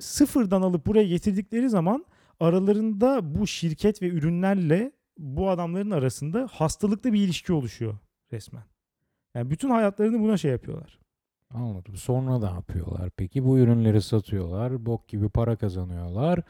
Sıfırdan 0.00 0.62
alıp 0.62 0.86
buraya 0.86 1.08
getirdikleri 1.08 1.68
zaman 1.68 2.04
aralarında 2.40 3.34
bu 3.34 3.46
şirket 3.46 4.02
ve 4.02 4.08
ürünlerle 4.08 4.92
bu 5.18 5.50
adamların 5.50 5.90
arasında 5.90 6.48
hastalıklı 6.52 7.12
bir 7.12 7.20
ilişki 7.20 7.52
oluşuyor 7.52 7.98
resmen. 8.32 8.64
Yani 9.34 9.50
bütün 9.50 9.70
hayatlarını 9.70 10.20
buna 10.20 10.36
şey 10.36 10.50
yapıyorlar. 10.50 10.98
Anladım. 11.54 11.96
Sonra 11.96 12.38
ne 12.38 12.44
yapıyorlar 12.44 13.10
peki? 13.16 13.44
Bu 13.44 13.58
ürünleri 13.58 14.02
satıyorlar. 14.02 14.86
Bok 14.86 15.08
gibi 15.08 15.28
para 15.28 15.56
kazanıyorlar. 15.56 16.40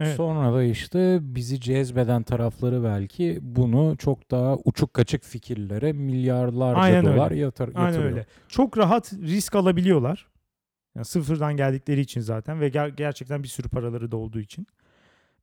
Evet. 0.00 0.16
Sonra 0.16 0.52
da 0.54 0.62
işte 0.64 1.18
bizi 1.22 1.60
cezbeden 1.60 2.22
tarafları 2.22 2.84
belki 2.84 3.38
bunu 3.42 3.96
çok 3.98 4.30
daha 4.30 4.56
uçuk 4.64 4.94
kaçık 4.94 5.24
fikirlere 5.24 5.92
milyarlarca 5.92 6.80
Aynen 6.80 7.06
öyle. 7.06 7.16
dolar 7.16 7.30
yatır, 7.30 7.68
Aynen 7.74 7.86
yatırıyor. 7.88 8.10
öyle. 8.10 8.26
Çok 8.48 8.78
rahat 8.78 9.12
risk 9.12 9.54
alabiliyorlar. 9.56 10.26
Yani 10.96 11.04
sıfırdan 11.04 11.56
geldikleri 11.56 12.00
için 12.00 12.20
zaten 12.20 12.60
ve 12.60 12.68
ger- 12.68 12.96
gerçekten 12.96 13.42
bir 13.42 13.48
sürü 13.48 13.68
paraları 13.68 14.10
da 14.10 14.16
olduğu 14.16 14.40
için. 14.40 14.66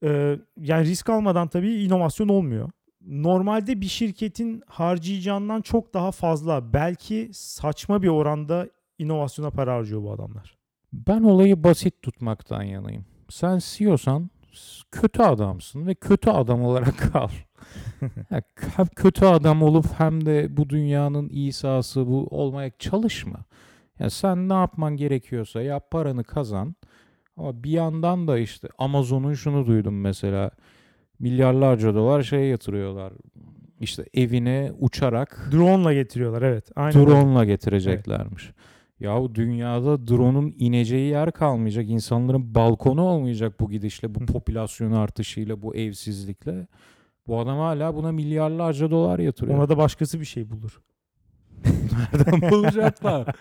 Ee, 0.03 0.37
yani 0.57 0.85
risk 0.85 1.09
almadan 1.09 1.47
tabii 1.47 1.73
inovasyon 1.83 2.27
olmuyor. 2.27 2.69
Normalde 3.07 3.81
bir 3.81 3.85
şirketin 3.85 4.63
harcayacağından 4.67 5.61
çok 5.61 5.93
daha 5.93 6.11
fazla 6.11 6.73
belki 6.73 7.29
saçma 7.33 8.01
bir 8.01 8.07
oranda 8.07 8.69
inovasyona 8.99 9.49
para 9.51 9.73
harcıyor 9.75 10.03
bu 10.03 10.11
adamlar. 10.11 10.57
Ben 10.93 11.23
olayı 11.23 11.63
basit 11.63 12.01
tutmaktan 12.01 12.63
yanayım. 12.63 13.05
Sen 13.29 13.59
CEO'san 13.63 14.29
kötü 14.91 15.21
adamsın 15.21 15.87
ve 15.87 15.95
kötü 15.95 16.29
adam 16.29 16.63
olarak 16.63 16.97
kal. 17.13 17.29
Hem 18.75 18.85
kötü 18.95 19.25
adam 19.25 19.63
olup 19.63 19.85
hem 19.97 20.25
de 20.25 20.57
bu 20.57 20.69
dünyanın 20.69 21.29
İsa'sı 21.29 22.07
bu 22.07 22.27
olmaya 22.27 22.71
çalışma. 22.79 23.39
Ya 23.99 24.09
sen 24.09 24.49
ne 24.49 24.53
yapman 24.53 24.97
gerekiyorsa 24.97 25.61
yap 25.61 25.91
paranı 25.91 26.23
kazan. 26.23 26.75
Ama 27.37 27.63
bir 27.63 27.71
yandan 27.71 28.27
da 28.27 28.39
işte 28.39 28.67
Amazon'un 28.77 29.33
şunu 29.33 29.65
duydum 29.65 30.01
mesela. 30.01 30.51
Milyarlarca 31.19 31.95
dolar 31.95 32.21
şeye 32.21 32.45
yatırıyorlar. 32.45 33.13
İşte 33.79 34.05
evine 34.13 34.71
uçarak 34.79 35.49
Drone'la 35.51 35.93
getiriyorlar 35.93 36.41
evet. 36.41 36.71
Aynen 36.75 37.05
drone'la 37.05 37.45
getireceklermiş. 37.45 38.51
Yahu 38.99 39.35
dünyada 39.35 40.07
drone'un 40.07 40.55
ineceği 40.59 41.09
yer 41.09 41.31
kalmayacak. 41.31 41.89
İnsanların 41.89 42.55
balkonu 42.55 43.01
olmayacak 43.01 43.59
bu 43.59 43.69
gidişle, 43.69 44.15
bu 44.15 44.19
popülasyon 44.25 44.91
artışıyla, 44.91 45.61
bu 45.61 45.75
evsizlikle. 45.75 46.67
Bu 47.27 47.39
adam 47.39 47.57
hala 47.57 47.95
buna 47.95 48.11
milyarlarca 48.11 48.91
dolar 48.91 49.19
yatırıyor. 49.19 49.57
Ona 49.57 49.69
da 49.69 49.77
başkası 49.77 50.19
bir 50.19 50.25
şey 50.25 50.49
bulur. 50.49 50.81
Nereden 51.65 52.51
bulacaklar? 52.51 53.35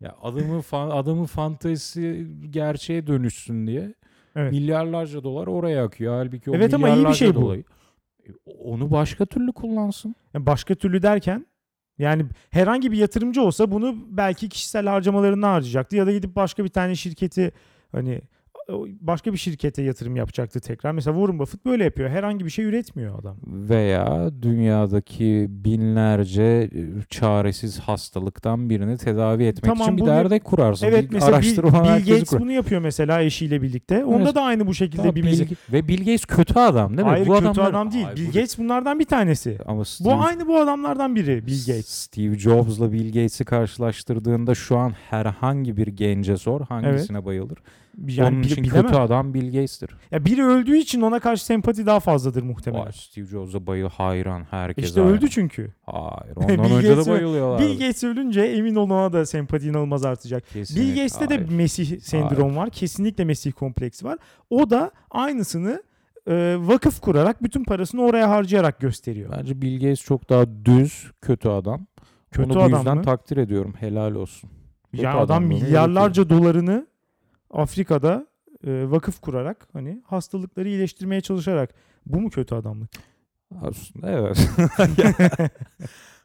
ya 0.00 0.14
adamın 0.22 0.60
fan, 0.60 0.90
adamın 0.90 1.24
fantezisi 1.24 2.26
gerçeğe 2.50 3.06
dönüşsün 3.06 3.66
diye 3.66 3.94
Evet. 4.36 4.52
milyarlarca 4.52 5.22
dolar 5.22 5.46
oraya 5.46 5.84
akıyor. 5.84 6.14
Halbuki 6.14 6.50
o 6.50 6.54
Evet 6.54 6.74
ama 6.74 6.88
iyi 6.88 7.06
bir 7.06 7.12
şey 7.14 7.34
bu. 7.34 7.40
dolayı- 7.40 7.64
E, 8.28 8.30
Onu 8.64 8.90
başka 8.90 9.26
türlü 9.26 9.52
kullansın. 9.52 10.14
Yani 10.34 10.46
başka 10.46 10.74
türlü 10.74 11.02
derken 11.02 11.46
yani 11.98 12.26
herhangi 12.50 12.92
bir 12.92 12.96
yatırımcı 12.96 13.42
olsa 13.42 13.70
bunu 13.70 13.96
belki 14.08 14.48
kişisel 14.48 14.86
harcamalarına 14.86 15.52
harcayacaktı 15.52 15.96
ya 15.96 16.06
da 16.06 16.12
gidip 16.12 16.36
başka 16.36 16.64
bir 16.64 16.68
tane 16.68 16.94
şirketi 16.94 17.52
hani 17.92 18.20
başka 19.00 19.32
bir 19.32 19.38
şirkete 19.38 19.82
yatırım 19.82 20.16
yapacaktı 20.16 20.60
tekrar. 20.60 20.92
Mesela 20.92 21.16
Warren 21.16 21.38
Buffett 21.38 21.64
böyle 21.66 21.84
yapıyor. 21.84 22.10
Herhangi 22.10 22.44
bir 22.44 22.50
şey 22.50 22.64
üretmiyor 22.64 23.18
adam. 23.18 23.36
veya 23.46 24.30
dünyadaki 24.42 25.46
binlerce 25.50 26.42
e, 26.42 26.68
çaresiz 27.10 27.78
hastalıktan 27.80 28.70
birini 28.70 28.96
tedavi 28.98 29.44
etmek 29.44 29.64
Tamam, 29.64 29.82
için 29.86 29.96
bir 29.96 30.02
bunu- 30.02 30.08
derdek 30.10 30.44
kurarsın. 30.44 30.86
Evet 30.86 31.10
bir 31.10 31.14
mesela 31.14 31.40
Bill, 31.40 31.56
Bill 31.56 32.12
Gates 32.12 32.30
kur. 32.30 32.40
bunu 32.40 32.52
yapıyor 32.52 32.80
mesela 32.80 33.22
eşiyle 33.22 33.62
birlikte. 33.62 34.04
Onda 34.04 34.22
Evet. 34.24 34.34
da 34.34 34.42
aynı 34.42 34.66
bu 34.66 34.74
şekilde 34.74 34.96
Tamam, 34.96 35.14
bir 35.14 35.22
Bill 35.22 35.46
Ve 35.72 35.88
Bill 35.88 35.98
Gates 35.98 36.24
kötü 36.24 36.58
adam 36.58 36.96
değil 36.96 37.06
mi? 37.06 37.10
Hayır 37.10 37.26
bu 37.26 37.32
kötü 37.34 37.46
adamlar- 37.46 37.70
adam 37.70 37.92
değil. 37.92 38.06
Ay, 38.06 38.16
Bill 38.16 38.22
bu- 38.28 38.32
Gates 38.32 38.58
bunlardan 38.58 38.98
bir 38.98 39.04
tanesi. 39.04 39.58
Ama 39.66 39.84
Steve, 39.84 40.08
Bu 40.08 40.14
aynı 40.22 40.46
bu 40.48 40.58
adamlardan 40.60 41.14
biri 41.16 41.46
Bill 41.46 41.58
Gates. 41.66 41.88
Steve 41.88 42.38
Jobs'la 42.38 42.92
Bill 42.92 43.06
Gates'i 43.06 43.44
karşılaştırdığında 43.44 44.54
şu 44.54 44.76
an 44.76 44.92
herhangi 45.10 45.76
bir 45.76 45.86
gence 45.86 46.36
sor 46.36 46.60
hangisine 46.60 47.24
bayılır? 47.24 47.58
Yani 48.08 48.34
Onun 48.34 48.42
için 48.42 48.64
bilemem. 48.64 48.82
kötü 48.82 48.94
adam 48.98 49.34
Bill 49.34 49.46
Gates'tir. 49.46 49.90
Ya 50.10 50.24
biri 50.24 50.44
öldüğü 50.44 50.76
için 50.76 51.00
ona 51.00 51.18
karşı 51.20 51.44
sempati 51.44 51.86
daha 51.86 52.00
fazladır 52.00 52.42
muhtemelen. 52.42 52.84
Vay, 52.84 52.92
Steve 52.92 53.26
Jobs'a 53.26 53.66
bayıl 53.66 53.88
hayran 53.88 54.44
herkes. 54.50 54.84
işte 54.84 55.00
hayran. 55.00 55.16
öldü 55.16 55.30
çünkü. 55.30 55.72
Hayır. 55.86 56.32
Ondan 56.36 56.64
Bill 56.64 56.74
önce 56.74 56.96
de 56.96 57.10
bayılıyorlar. 57.10 57.60
Bill 57.60 57.72
Gates 57.72 58.04
ölünce 58.04 58.40
emin 58.40 58.74
ol 58.74 58.90
ona 58.90 59.12
da 59.12 59.26
sempati 59.26 59.66
inanılmaz 59.68 60.04
artacak. 60.04 60.44
Bill 60.54 60.88
Gates'te 60.88 61.28
de 61.28 61.38
Mesih 61.38 62.00
sendrom 62.00 62.56
var. 62.56 62.70
Kesinlikle 62.70 63.24
Mesih 63.24 63.52
kompleksi 63.52 64.04
var. 64.04 64.18
O 64.50 64.70
da 64.70 64.90
aynısını 65.10 65.82
e, 66.28 66.56
vakıf 66.58 67.00
kurarak 67.00 67.42
bütün 67.42 67.64
parasını 67.64 68.02
oraya 68.02 68.30
harcayarak 68.30 68.80
gösteriyor. 68.80 69.32
Bence 69.38 69.62
Bill 69.62 69.74
Gates 69.80 70.00
çok 70.00 70.30
daha 70.30 70.44
düz, 70.64 71.10
kötü 71.22 71.48
adam. 71.48 71.86
Kötü 72.30 72.50
Onu 72.50 72.54
bu 72.58 72.62
adam 72.62 72.72
yüzden 72.78 72.96
mı? 72.96 73.02
takdir 73.02 73.36
ediyorum. 73.36 73.74
Helal 73.80 74.14
olsun. 74.14 74.50
Kötü 74.92 75.04
ya 75.04 75.10
adam 75.10 75.24
adamlığını 75.24 75.48
milyarlarca 75.54 76.30
dolarını 76.30 76.86
Afrika'da 77.54 78.26
e, 78.66 78.90
vakıf 78.90 79.20
kurarak 79.20 79.68
hani 79.72 80.02
hastalıkları 80.06 80.68
iyileştirmeye 80.68 81.20
çalışarak 81.20 81.74
bu 82.06 82.20
mu 82.20 82.30
kötü 82.30 82.54
adamlık? 82.54 82.90
Aslında 83.62 84.10
evet. 84.10 84.48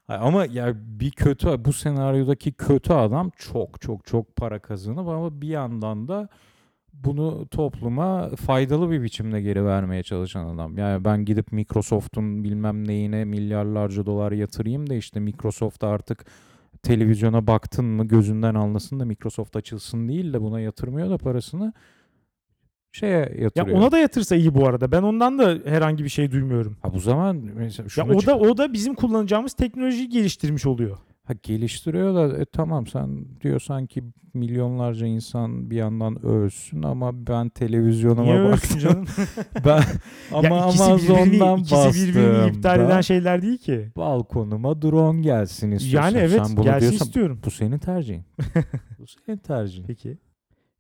Ama 0.08 0.46
ya 0.46 0.74
bir 0.76 1.12
kötü 1.12 1.66
bu 1.66 1.74
senaryodaki 1.74 2.52
kötü 2.52 2.94
adam 2.94 3.32
çok 3.38 3.82
çok 3.82 4.06
çok 4.06 4.36
para 4.36 4.60
kazanıp 4.60 5.08
ama 5.08 5.42
bir 5.42 5.48
yandan 5.48 6.08
da 6.08 6.30
bunu 6.94 7.48
topluma 7.48 8.30
faydalı 8.30 8.92
bir 8.92 9.04
biçimde 9.04 9.42
geri 9.42 9.66
vermeye 9.66 10.04
çalışan 10.04 10.56
adam. 10.56 10.78
Yani 10.78 11.06
ben 11.06 11.26
gidip 11.26 11.52
Microsoft'un 11.52 12.44
bilmem 12.44 12.88
neyine 12.88 13.26
milyarlarca 13.26 14.06
dolar 14.06 14.32
yatırayım 14.32 14.90
da 14.90 14.96
işte 14.96 15.20
Microsoft 15.20 15.84
artık 15.84 16.26
televizyona 16.84 17.48
baktın 17.48 17.86
mı 17.86 18.08
gözünden 18.08 18.56
anlasın 18.56 19.00
da 19.00 19.06
Microsoft 19.06 19.56
açılsın 19.56 20.10
değil 20.10 20.34
de 20.34 20.42
buna 20.42 20.60
yatırmıyor 20.60 21.10
da 21.10 21.18
parasını 21.18 21.74
şeye 22.92 23.12
Ya 23.12 23.30
yatırıyor. 23.44 23.78
ona 23.78 23.92
da 23.92 23.98
yatırsa 23.98 24.36
iyi 24.36 24.54
bu 24.56 24.68
arada. 24.68 24.92
Ben 24.92 25.02
ondan 25.02 25.40
da 25.40 25.58
herhangi 25.66 26.04
bir 26.04 26.10
şey 26.10 26.32
duymuyorum. 26.32 26.78
ha 26.82 26.94
bu 26.94 27.00
zaman 27.00 27.36
mesela 27.56 27.88
Ya 27.98 28.16
o 28.16 28.26
da 28.26 28.38
o 28.38 28.58
da 28.58 28.74
bizim 28.74 28.94
kullanacağımız 28.96 29.54
teknolojiyi 29.54 30.10
geliştirmiş 30.10 30.66
oluyor. 30.66 30.98
Ha 31.30 31.36
geliştiriyor 31.44 32.16
da 32.16 32.38
e, 32.38 32.46
tamam 32.46 32.88
sen 32.88 33.26
diyorsan 33.42 33.86
ki 33.86 34.04
milyonlarca 34.34 35.06
insan 35.06 35.70
bir 35.72 35.76
yandan 35.76 36.26
ölsün 36.26 36.84
ama 36.84 37.28
ben 37.28 37.50
televizyonuma 37.50 38.24
Niye 38.24 38.44
baktım. 38.44 38.80
canım? 38.80 39.06
ben 39.66 39.84
ama 40.34 40.48
ya 40.48 40.64
Amazon'dan 40.64 41.58
ikisi 41.58 42.08
birbirini 42.08 42.50
iptal 42.50 42.80
eden 42.80 43.02
şeyler 43.02 43.42
değil 43.42 43.58
ki. 43.58 43.92
balkonuma 43.98 44.82
drone 44.82 45.22
gelsin 45.22 45.72
istiyorsan. 45.72 46.10
Yani 46.10 46.18
evet 46.18 46.42
sen 46.48 46.58
bunu 46.58 46.64
gelsin 46.66 46.90
diyorsan, 46.90 47.08
istiyorum. 47.08 47.40
bu 47.46 47.52
senin 47.52 47.78
tercihin. 47.78 48.24
bu 49.00 49.06
senin 49.08 49.38
tercihin. 49.38 49.88
Peki. 49.88 50.18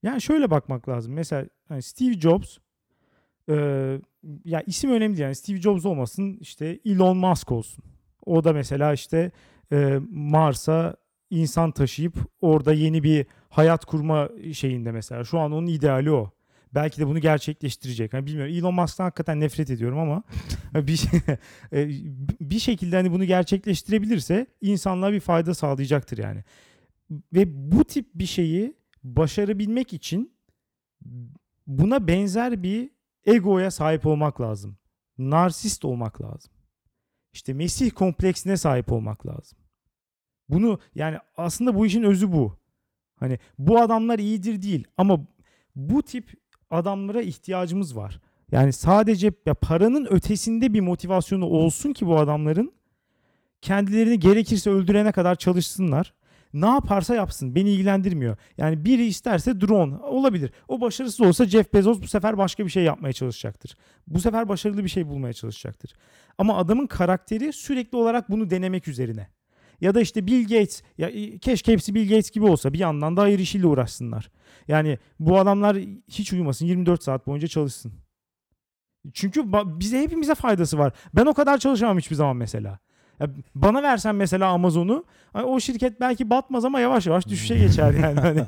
Yani 0.03 0.21
şöyle 0.21 0.51
bakmak 0.51 0.89
lazım. 0.89 1.13
Mesela 1.13 1.45
hani 1.67 1.81
Steve 1.81 2.13
Jobs 2.13 2.57
e, 3.49 3.55
ya 4.45 4.61
isim 4.67 4.91
önemli 4.91 5.17
değil. 5.17 5.23
Yani 5.23 5.35
Steve 5.35 5.61
Jobs 5.61 5.85
olmasın 5.85 6.37
işte 6.41 6.79
Elon 6.85 7.17
Musk 7.17 7.51
olsun. 7.51 7.83
O 8.25 8.43
da 8.43 8.53
mesela 8.53 8.93
işte 8.93 9.31
e, 9.71 9.99
Mars'a 10.09 10.95
insan 11.29 11.71
taşıyıp 11.71 12.15
orada 12.41 12.73
yeni 12.73 13.03
bir 13.03 13.25
hayat 13.49 13.85
kurma 13.85 14.29
şeyinde 14.53 14.91
mesela. 14.91 15.23
Şu 15.23 15.39
an 15.39 15.51
onun 15.51 15.67
ideali 15.67 16.11
o. 16.11 16.31
Belki 16.73 17.01
de 17.01 17.07
bunu 17.07 17.19
gerçekleştirecek. 17.19 18.13
Hani 18.13 18.25
bilmiyorum. 18.25 18.53
Elon 18.53 18.73
Musk'tan 18.73 19.03
hakikaten 19.03 19.39
nefret 19.39 19.69
ediyorum 19.69 19.99
ama 19.99 20.23
bir 20.73 21.03
e, 21.73 21.89
bir 22.41 22.59
şekilde 22.59 22.95
hani 22.95 23.11
bunu 23.11 23.25
gerçekleştirebilirse 23.25 24.47
insanlığa 24.61 25.11
bir 25.11 25.19
fayda 25.19 25.53
sağlayacaktır 25.53 26.17
yani. 26.17 26.43
Ve 27.33 27.71
bu 27.71 27.83
tip 27.85 28.09
bir 28.15 28.25
şeyi 28.25 28.75
başarabilmek 29.03 29.93
için 29.93 30.33
buna 31.67 32.07
benzer 32.07 32.63
bir 32.63 32.89
egoya 33.25 33.71
sahip 33.71 34.05
olmak 34.05 34.41
lazım. 34.41 34.77
Narsist 35.17 35.85
olmak 35.85 36.21
lazım. 36.21 36.51
İşte 37.33 37.53
Mesih 37.53 37.91
kompleksine 37.91 38.57
sahip 38.57 38.91
olmak 38.91 39.27
lazım. 39.27 39.58
Bunu 40.49 40.79
yani 40.95 41.17
aslında 41.37 41.75
bu 41.75 41.85
işin 41.85 42.03
özü 42.03 42.31
bu. 42.31 42.57
Hani 43.15 43.39
bu 43.59 43.81
adamlar 43.81 44.19
iyidir 44.19 44.61
değil 44.61 44.87
ama 44.97 45.19
bu 45.75 46.03
tip 46.03 46.33
adamlara 46.69 47.21
ihtiyacımız 47.21 47.95
var. 47.95 48.19
Yani 48.51 48.73
sadece 48.73 49.31
ya 49.45 49.53
paranın 49.53 50.07
ötesinde 50.09 50.73
bir 50.73 50.79
motivasyonu 50.79 51.45
olsun 51.45 51.93
ki 51.93 52.07
bu 52.07 52.19
adamların 52.19 52.73
kendilerini 53.61 54.19
gerekirse 54.19 54.69
öldürene 54.69 55.11
kadar 55.11 55.35
çalışsınlar. 55.35 56.13
Ne 56.53 56.65
yaparsa 56.65 57.15
yapsın 57.15 57.55
beni 57.55 57.69
ilgilendirmiyor. 57.69 58.37
Yani 58.57 58.85
biri 58.85 59.05
isterse 59.05 59.61
drone 59.61 59.95
olabilir. 59.97 60.51
O 60.67 60.81
başarısız 60.81 61.21
olsa 61.21 61.45
Jeff 61.45 61.73
Bezos 61.73 62.01
bu 62.01 62.07
sefer 62.07 62.37
başka 62.37 62.65
bir 62.65 62.69
şey 62.69 62.83
yapmaya 62.83 63.13
çalışacaktır. 63.13 63.75
Bu 64.07 64.19
sefer 64.19 64.49
başarılı 64.49 64.83
bir 64.83 64.89
şey 64.89 65.07
bulmaya 65.07 65.33
çalışacaktır. 65.33 65.93
Ama 66.37 66.57
adamın 66.57 66.87
karakteri 66.87 67.53
sürekli 67.53 67.97
olarak 67.97 68.31
bunu 68.31 68.49
denemek 68.49 68.87
üzerine. 68.87 69.27
Ya 69.81 69.95
da 69.95 70.01
işte 70.01 70.27
Bill 70.27 70.41
Gates 70.43 70.83
ya 70.97 71.11
keşke 71.41 71.71
hepsi 71.71 71.95
Bill 71.95 72.09
Gates 72.09 72.31
gibi 72.31 72.45
olsa 72.45 72.73
bir 72.73 72.79
yandan 72.79 73.17
da 73.17 73.21
hayır 73.21 73.39
işiyle 73.39 73.67
uğraşsınlar. 73.67 74.31
Yani 74.67 74.97
bu 75.19 75.39
adamlar 75.39 75.77
hiç 76.07 76.33
uyumasın 76.33 76.65
24 76.65 77.03
saat 77.03 77.27
boyunca 77.27 77.47
çalışsın. 77.47 77.93
Çünkü 79.13 79.43
bize 79.65 80.01
hepimize 80.01 80.35
faydası 80.35 80.77
var. 80.77 80.93
Ben 81.13 81.25
o 81.25 81.33
kadar 81.33 81.57
çalışamam 81.57 81.97
hiçbir 81.97 82.15
zaman 82.15 82.37
mesela. 82.37 82.79
Ya 83.19 83.27
bana 83.55 83.83
versen 83.83 84.15
mesela 84.15 84.47
Amazon'u 84.49 85.05
hani 85.33 85.45
o 85.45 85.59
şirket 85.59 85.99
belki 86.01 86.29
batmaz 86.29 86.65
ama 86.65 86.79
yavaş 86.79 87.07
yavaş 87.07 87.27
düşüşe 87.27 87.57
geçer 87.57 87.93
yani. 87.93 88.19
Hani 88.19 88.45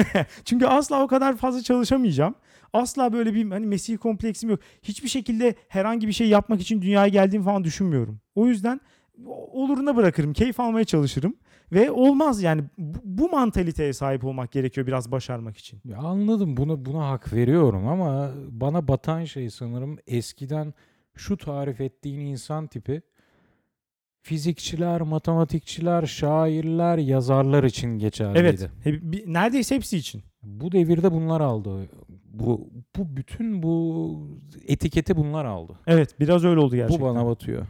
Çünkü 0.44 0.66
asla 0.66 1.02
o 1.02 1.06
kadar 1.06 1.36
fazla 1.36 1.62
çalışamayacağım. 1.62 2.34
Asla 2.72 3.12
böyle 3.12 3.34
bir 3.34 3.50
hani 3.50 3.66
Mesih 3.66 3.98
kompleksim 3.98 4.50
yok. 4.50 4.60
Hiçbir 4.82 5.08
şekilde 5.08 5.54
herhangi 5.68 6.08
bir 6.08 6.12
şey 6.12 6.28
yapmak 6.28 6.60
için 6.60 6.82
dünyaya 6.82 7.08
geldiğimi 7.08 7.44
falan 7.44 7.64
düşünmüyorum. 7.64 8.20
O 8.34 8.46
yüzden 8.46 8.80
oluruna 9.52 9.96
bırakırım. 9.96 10.32
Keyif 10.32 10.60
almaya 10.60 10.84
çalışırım. 10.84 11.34
Ve 11.72 11.90
olmaz 11.90 12.42
yani 12.42 12.62
bu, 12.78 12.98
bu 13.04 13.28
mantaliteye 13.30 13.92
sahip 13.92 14.24
olmak 14.24 14.52
gerekiyor 14.52 14.86
biraz 14.86 15.12
başarmak 15.12 15.56
için. 15.56 15.80
Ya 15.84 15.98
anladım 15.98 16.56
buna 16.56 16.84
buna 16.84 17.08
hak 17.10 17.32
veriyorum 17.32 17.88
ama 17.88 18.30
bana 18.50 18.88
batan 18.88 19.24
şey 19.24 19.50
sanırım 19.50 19.98
eskiden 20.06 20.74
şu 21.14 21.36
tarif 21.36 21.80
ettiğin 21.80 22.20
insan 22.20 22.66
tipi 22.66 23.02
fizikçiler, 24.22 25.00
matematikçiler, 25.00 26.06
şairler, 26.06 26.98
yazarlar 26.98 27.64
için 27.64 27.98
geçerliydi. 27.98 28.70
Evet. 28.84 29.02
Bir- 29.02 29.32
neredeyse 29.32 29.74
hepsi 29.74 29.96
için. 29.96 30.22
Bu 30.42 30.72
devirde 30.72 31.12
bunlar 31.12 31.40
aldı. 31.40 31.88
Bu 32.32 32.68
bu 32.96 33.16
bütün 33.16 33.62
bu 33.62 34.28
etiketi 34.68 35.16
bunlar 35.16 35.44
aldı. 35.44 35.72
Evet 35.86 36.20
biraz 36.20 36.44
öyle 36.44 36.60
oldu 36.60 36.76
gerçekten. 36.76 37.06
Bu 37.06 37.14
bana 37.14 37.26
batıyor. 37.26 37.66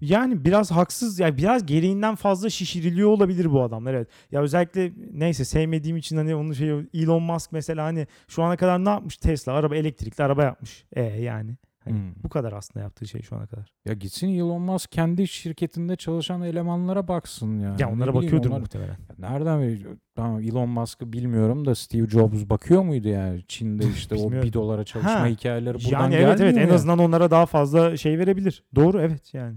Yani 0.00 0.44
biraz 0.44 0.70
haksız 0.70 1.18
yani 1.18 1.36
biraz 1.36 1.66
gereğinden 1.66 2.14
fazla 2.14 2.50
şişiriliyor 2.50 3.08
olabilir 3.08 3.50
bu 3.52 3.62
adamlar 3.62 3.94
evet. 3.94 4.08
Ya 4.32 4.40
özellikle 4.40 4.92
neyse 5.12 5.44
sevmediğim 5.44 5.96
için 5.96 6.16
hani 6.16 6.34
onun 6.34 6.52
şey 6.52 6.68
Elon 6.94 7.22
Musk 7.22 7.52
mesela 7.52 7.84
hani 7.84 8.06
şu 8.28 8.42
ana 8.42 8.56
kadar 8.56 8.84
ne 8.84 8.88
yapmış 8.88 9.16
Tesla 9.16 9.52
araba 9.52 9.76
elektrikli 9.76 10.22
araba 10.22 10.42
yapmış. 10.44 10.84
E 10.92 11.02
yani 11.02 11.56
hani 11.84 11.96
Hmm. 11.98 12.14
bu 12.24 12.28
kadar 12.28 12.52
aslında 12.52 12.84
yaptığı 12.84 13.06
şey 13.08 13.22
şu 13.22 13.36
ana 13.36 13.46
kadar. 13.46 13.72
Ya 13.84 13.94
gitsin 13.94 14.28
Elon 14.28 14.62
Musk 14.62 14.92
kendi 14.92 15.28
şirketinde 15.28 15.96
çalışan 15.96 16.42
elemanlara 16.42 17.08
baksın 17.08 17.58
ya. 17.58 17.68
Ya 17.68 17.74
Ne 17.78 17.86
onlara 17.86 18.08
bileyim, 18.10 18.14
bakıyordur 18.26 18.50
onlar- 18.50 18.60
muhtemelen. 18.60 18.90
Ya 18.90 19.30
Nereden 19.30 19.62
biliyor? 19.62 19.96
Tamam 20.16 20.40
Elon 20.42 20.68
Musk'ı 20.68 21.12
bilmiyorum 21.12 21.64
da 21.66 21.74
Steve 21.74 22.06
Jobs 22.08 22.44
bakıyor 22.50 22.82
muydu 22.82 23.08
yani? 23.08 23.42
Çin'de 23.48 23.84
işte 23.96 24.14
o 24.14 24.32
bir 24.32 24.52
dolara 24.52 24.84
çalışma 24.84 25.20
Ha. 25.20 25.26
hikayeleri 25.26 25.74
buradan 25.74 25.90
Yani 25.90 26.14
evet 26.14 26.26
evet 26.28 26.38
gelmiyor 26.54 26.68
en 26.68 26.74
azından 26.74 26.98
onlara 26.98 27.30
daha 27.30 27.46
fazla 27.46 27.96
şey 27.96 28.18
verebilir. 28.18 28.64
Doğru 28.74 29.00
evet 29.00 29.34
yani. 29.34 29.56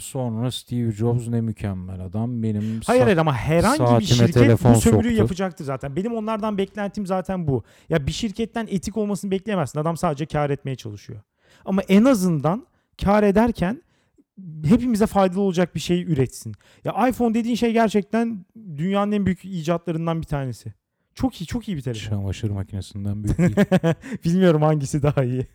Sonra 0.00 0.50
Steve 0.50 0.92
Jobs 0.92 1.28
ne 1.28 1.40
mükemmel 1.40 2.00
adam. 2.00 2.42
Benim 2.42 2.80
Hayır 2.86 3.02
hayır 3.02 3.16
ama 3.16 3.34
herhangi 3.34 4.00
bir 4.00 4.06
şirket 4.06 4.64
bu 4.64 4.80
sömürüyü 4.80 4.80
soktu. 4.82 5.22
yapacaktır 5.22 5.64
zaten. 5.64 5.96
Benim 5.96 6.14
onlardan 6.14 6.58
beklentim 6.58 7.06
zaten 7.06 7.46
bu. 7.48 7.64
Ya 7.88 8.06
bir 8.06 8.12
şirketten 8.12 8.66
etik 8.70 8.96
olmasını 8.96 9.30
bekleyemezsin. 9.30 9.78
Adam 9.78 9.96
sadece 9.96 10.26
kar 10.26 10.50
etmeye 10.50 10.76
çalışıyor. 10.76 11.20
Ama 11.64 11.82
en 11.82 12.04
azından 12.04 12.66
kar 13.04 13.22
ederken 13.22 13.82
hepimize 14.64 15.06
faydalı 15.06 15.40
olacak 15.40 15.74
bir 15.74 15.80
şey 15.80 16.02
üretsin. 16.02 16.54
Ya 16.84 17.08
iPhone 17.08 17.34
dediğin 17.34 17.54
şey 17.56 17.72
gerçekten 17.72 18.44
dünyanın 18.76 19.12
en 19.12 19.26
büyük 19.26 19.44
icatlarından 19.44 20.20
bir 20.20 20.26
tanesi. 20.26 20.74
Çok 21.14 21.40
iyi, 21.40 21.46
çok 21.46 21.68
iyi 21.68 21.76
bir 21.76 21.82
telefon. 21.82 22.10
çamaşır 22.10 22.50
makinesinden 22.50 23.24
büyük 23.24 23.38
değil. 23.38 23.54
Bilmiyorum 24.24 24.62
hangisi 24.62 25.02
daha 25.02 25.24
iyi. 25.24 25.46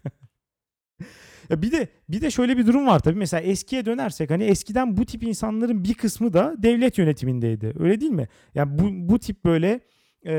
Ya 1.52 1.62
bir 1.62 1.72
de 1.72 1.88
bir 2.10 2.22
de 2.22 2.32
şöyle 2.32 2.58
bir 2.58 2.68
durum 2.68 2.88
var 2.88 3.00
tabii. 3.00 3.20
Mesela 3.20 3.42
eskiye 3.42 3.86
dönersek 3.86 4.30
hani 4.30 4.44
eskiden 4.44 4.98
bu 4.98 5.06
tip 5.06 5.24
insanların 5.24 5.84
bir 5.84 5.94
kısmı 5.94 6.34
da 6.34 6.56
devlet 6.58 6.98
yönetimindeydi. 6.98 7.74
Öyle 7.80 8.02
değil 8.02 8.12
mi? 8.12 8.28
Yani 8.56 8.80
bu 8.80 9.14
bu 9.14 9.20
tip 9.20 9.46
böyle 9.46 9.80
e, 10.26 10.34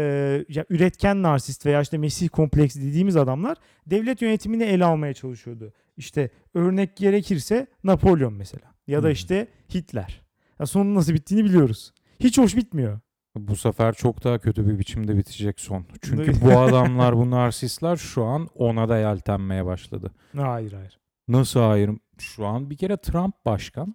ya 0.49 0.65
üretken 0.71 1.23
narsist 1.23 1.67
veya 1.67 1.81
işte 1.81 1.99
Mesih 1.99 2.29
kompleksi 2.29 2.83
dediğimiz 2.83 3.17
adamlar 3.17 3.57
devlet 3.87 4.23
yönetimini 4.23 4.63
ele 4.63 4.85
almaya 4.85 5.15
çalışıyordu. 5.15 5.73
İşte 5.97 6.31
örnek 6.55 6.97
gerekirse 6.97 7.67
Napolyon 7.85 8.33
mesela 8.33 8.73
ya 8.87 9.03
da 9.03 9.07
Hmm. 9.07 9.13
işte 9.13 9.47
Hitler. 9.75 10.23
Ya 10.61 10.67
sonun 10.67 10.95
nasıl 10.95 11.15
bittiğini 11.15 11.45
biliyoruz. 11.45 11.93
Hiç 12.21 12.39
hoş 12.39 12.57
bitmiyor. 12.57 13.01
Bu 13.37 13.57
sefer 13.57 13.93
çok 13.95 14.25
daha 14.25 14.39
kötü 14.39 14.67
bir 14.69 14.79
biçimde 14.79 15.17
bitecek 15.17 15.61
son. 15.61 15.87
Çünkü 16.03 16.41
bu 16.41 16.51
adamlar, 16.59 17.17
bu 17.17 17.31
narsistler 17.31 17.97
şu 17.97 18.25
an 18.25 18.49
ona 18.55 18.89
da 18.89 18.99
yeltenmeye 18.99 19.65
başladı. 19.67 20.11
Hayır 20.37 20.73
hayır. 20.73 20.99
Nasıl 21.33 21.61
hayır? 21.61 21.91
Şu 22.19 22.47
an 22.47 22.71
bir 22.71 22.77
kere 22.77 22.97
Trump 22.97 23.35
başkan. 23.47 23.95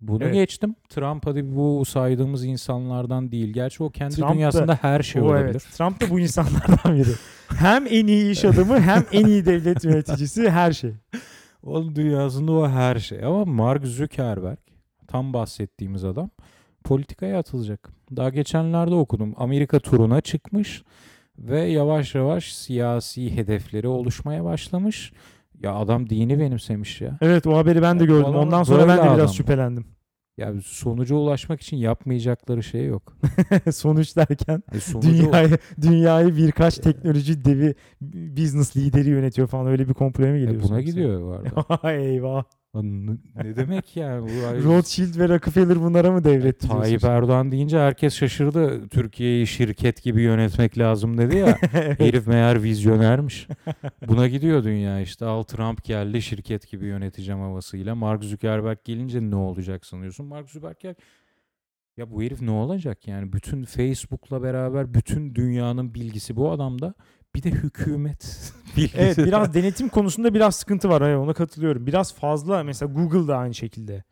Bunu 0.00 0.24
Evet. 0.24 0.34
geçtim. 0.34 0.74
Trump 0.88 1.26
hadi 1.26 1.56
bu 1.56 1.84
saydığımız 1.84 2.44
insanlardan 2.44 3.32
değil. 3.32 3.52
Gerçi 3.52 3.82
o 3.82 3.90
kendi 3.90 4.14
Trump 4.14 4.30
da- 4.30 4.34
dünyasında 4.34 4.78
her 4.82 5.02
şey 5.02 5.22
o 5.22 5.24
olabilir. 5.24 5.44
evet. 5.50 5.66
Trump 5.72 6.00
da 6.00 6.10
bu 6.10 6.20
insanlardan 6.20 6.96
biri. 6.96 7.10
hem 7.48 7.86
en 7.86 8.06
iyi 8.06 8.30
iş 8.30 8.44
adamı 8.44 8.80
hem 8.80 9.04
en 9.12 9.26
iyi 9.26 9.46
devlet 9.46 9.84
yöneticisi 9.84 10.50
her 10.50 10.72
şey. 10.72 10.92
Onun 11.62 11.96
dünyasında 11.96 12.52
o 12.52 12.68
her 12.68 12.96
şey. 12.98 13.24
Ama 13.24 13.44
Mark 13.44 13.86
Zuckerberg 13.86 14.58
tam 15.06 15.32
bahsettiğimiz 15.32 16.04
adam 16.04 16.30
politikaya 16.84 17.38
atılacak. 17.38 17.90
Daha 18.16 18.28
geçenlerde 18.28 18.94
okudum. 18.94 19.34
Amerika 19.36 19.78
turuna 19.80 20.20
çıkmış 20.20 20.82
ve 21.38 21.60
yavaş 21.60 22.14
yavaş 22.14 22.52
siyasi 22.54 23.36
hedefleri 23.36 23.88
oluşmaya 23.88 24.44
başlamış. 24.44 25.12
Ya 25.62 25.74
adam 25.74 26.10
dini 26.10 26.38
benimsemiş 26.38 27.00
ya. 27.00 27.18
Evet 27.22 27.46
o 27.46 27.56
haberi 27.56 27.82
ben 27.82 28.00
de 28.00 28.02
Ya, 28.04 28.06
gördüm. 28.06 28.34
Ondan 28.34 28.62
sonra 28.62 28.88
ben 28.88 28.98
de 28.98 29.02
biraz 29.02 29.16
adam. 29.18 29.28
şüphelendim. 29.28 29.86
Ya 30.36 30.52
sonuca 30.64 31.16
ulaşmak 31.16 31.60
için 31.60 31.76
yapmayacakları 31.76 32.62
şey 32.62 32.86
yok. 32.86 33.16
Sonuç 33.72 34.16
derken 34.16 34.62
Yani 34.72 34.80
sonucu 34.80 35.08
dünyayı 35.08 35.58
dünyayı 35.80 36.36
birkaç 36.36 36.76
teknoloji 36.78 37.44
devi 37.44 37.74
business 38.36 38.76
lideri 38.76 39.08
yönetiyor 39.08 39.48
falan 39.48 39.66
öyle 39.66 39.88
bir 39.88 39.94
komploya 39.94 40.30
mı 40.32 40.36
E, 40.36 40.40
geliyorsun? 40.40 40.70
buna 40.70 40.78
yoksa? 40.78 40.90
gidiyor 40.90 41.22
bu 41.22 41.32
arada. 41.32 41.92
Eyvah. 41.92 42.44
Ne, 42.74 43.56
demek 43.56 43.96
yani? 43.96 44.30
Rothschild 44.64 45.18
ve 45.18 45.28
Rockefeller 45.28 45.80
bunlara 45.80 46.12
mı 46.12 46.24
devretti? 46.24 46.68
Tayyip? 46.68 47.04
Erdoğan 47.04 47.52
deyince 47.52 47.78
herkes 47.78 48.14
şaşırdı. 48.14 48.88
Türkiye'yi 48.88 49.46
şirket 49.46 50.02
gibi 50.02 50.22
yönetmek 50.22 50.78
lazım 50.78 51.18
dedi 51.18 51.36
ya. 51.36 51.58
Herif 51.72 52.26
meğer 52.26 52.62
vizyonermiş. 52.62 53.48
Buna 54.08 54.28
gidiyor 54.28 54.64
dünya 54.64 55.00
işte. 55.00 55.24
Al 55.24 55.42
Trump 55.42 55.84
geldi 55.84 56.22
şirket 56.22 56.70
gibi 56.70 56.86
yöneteceğim 56.86 57.40
havasıyla. 57.40 57.94
Mark 57.94 58.24
Zuckerberg 58.24 58.78
gelince 58.84 59.20
ne 59.20 59.36
olacak 59.36 59.86
sanıyorsun? 59.86 60.26
Mark 60.26 60.50
Zuckerberg 60.50 60.96
ya 61.96 62.10
bu 62.10 62.22
herif 62.22 62.42
ne 62.42 62.50
olacak 62.50 63.08
yani? 63.08 63.32
Bütün 63.32 63.64
Facebook'la 63.64 64.42
beraber 64.42 64.94
bütün 64.94 65.34
dünyanın 65.34 65.94
bilgisi 65.94 66.36
bu 66.36 66.50
adamda. 66.50 66.94
Bir 67.38 67.42
de 67.42 67.50
hükümet 67.50 68.52
bilgisi. 68.76 68.98
Evet 68.98 69.18
biraz 69.18 69.54
denetim 69.54 69.88
konusunda 69.88 70.34
biraz 70.34 70.56
sıkıntı 70.56 70.88
var. 70.88 71.02
Evet, 71.02 71.18
ona 71.18 71.32
katılıyorum. 71.32 71.86
Biraz 71.86 72.14
fazla 72.14 72.62
mesela 72.62 72.92
Google 72.92 73.28
da 73.28 73.36
aynı 73.36 73.54
şekilde. 73.54 74.04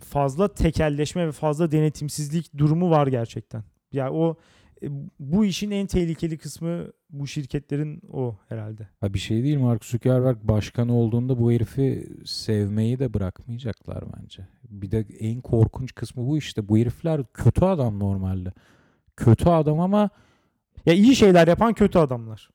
Fazla 0.00 0.54
tekelleşme 0.54 1.26
ve 1.26 1.32
fazla 1.32 1.70
denetimsizlik 1.70 2.58
durumu 2.58 2.90
var 2.90 3.06
gerçekten. 3.06 3.64
Ya 3.92 4.12
o 4.12 4.36
e, 4.82 4.86
bu 5.20 5.44
işin 5.44 5.70
en 5.70 5.86
tehlikeli 5.86 6.38
kısmı 6.38 6.86
bu 7.10 7.26
şirketlerin 7.26 8.02
o 8.12 8.36
herhalde. 8.48 8.88
Ha 9.00 9.14
bir 9.14 9.18
şey 9.18 9.42
değil 9.42 9.58
Mark 9.58 9.84
Zuckerberg 9.84 10.36
başkan 10.42 10.88
olduğunda 10.88 11.38
bu 11.38 11.52
herifi 11.52 12.08
sevmeyi 12.24 12.98
de 12.98 13.14
bırakmayacaklar 13.14 14.04
bence. 14.16 14.48
Bir 14.70 14.90
de 14.90 15.06
en 15.18 15.40
korkunç 15.40 15.94
kısmı 15.94 16.26
bu 16.26 16.38
işte. 16.38 16.68
Bu 16.68 16.78
herifler 16.78 17.22
kötü 17.34 17.64
adam 17.64 17.98
normalde. 17.98 18.52
Kötü 19.16 19.48
adam 19.48 19.80
ama 19.80 20.10
Ya 20.86 20.94
iyi 20.94 21.16
şeyler 21.16 21.48
yapan 21.48 21.74
kötü 21.74 21.98
adamlar. 21.98 22.50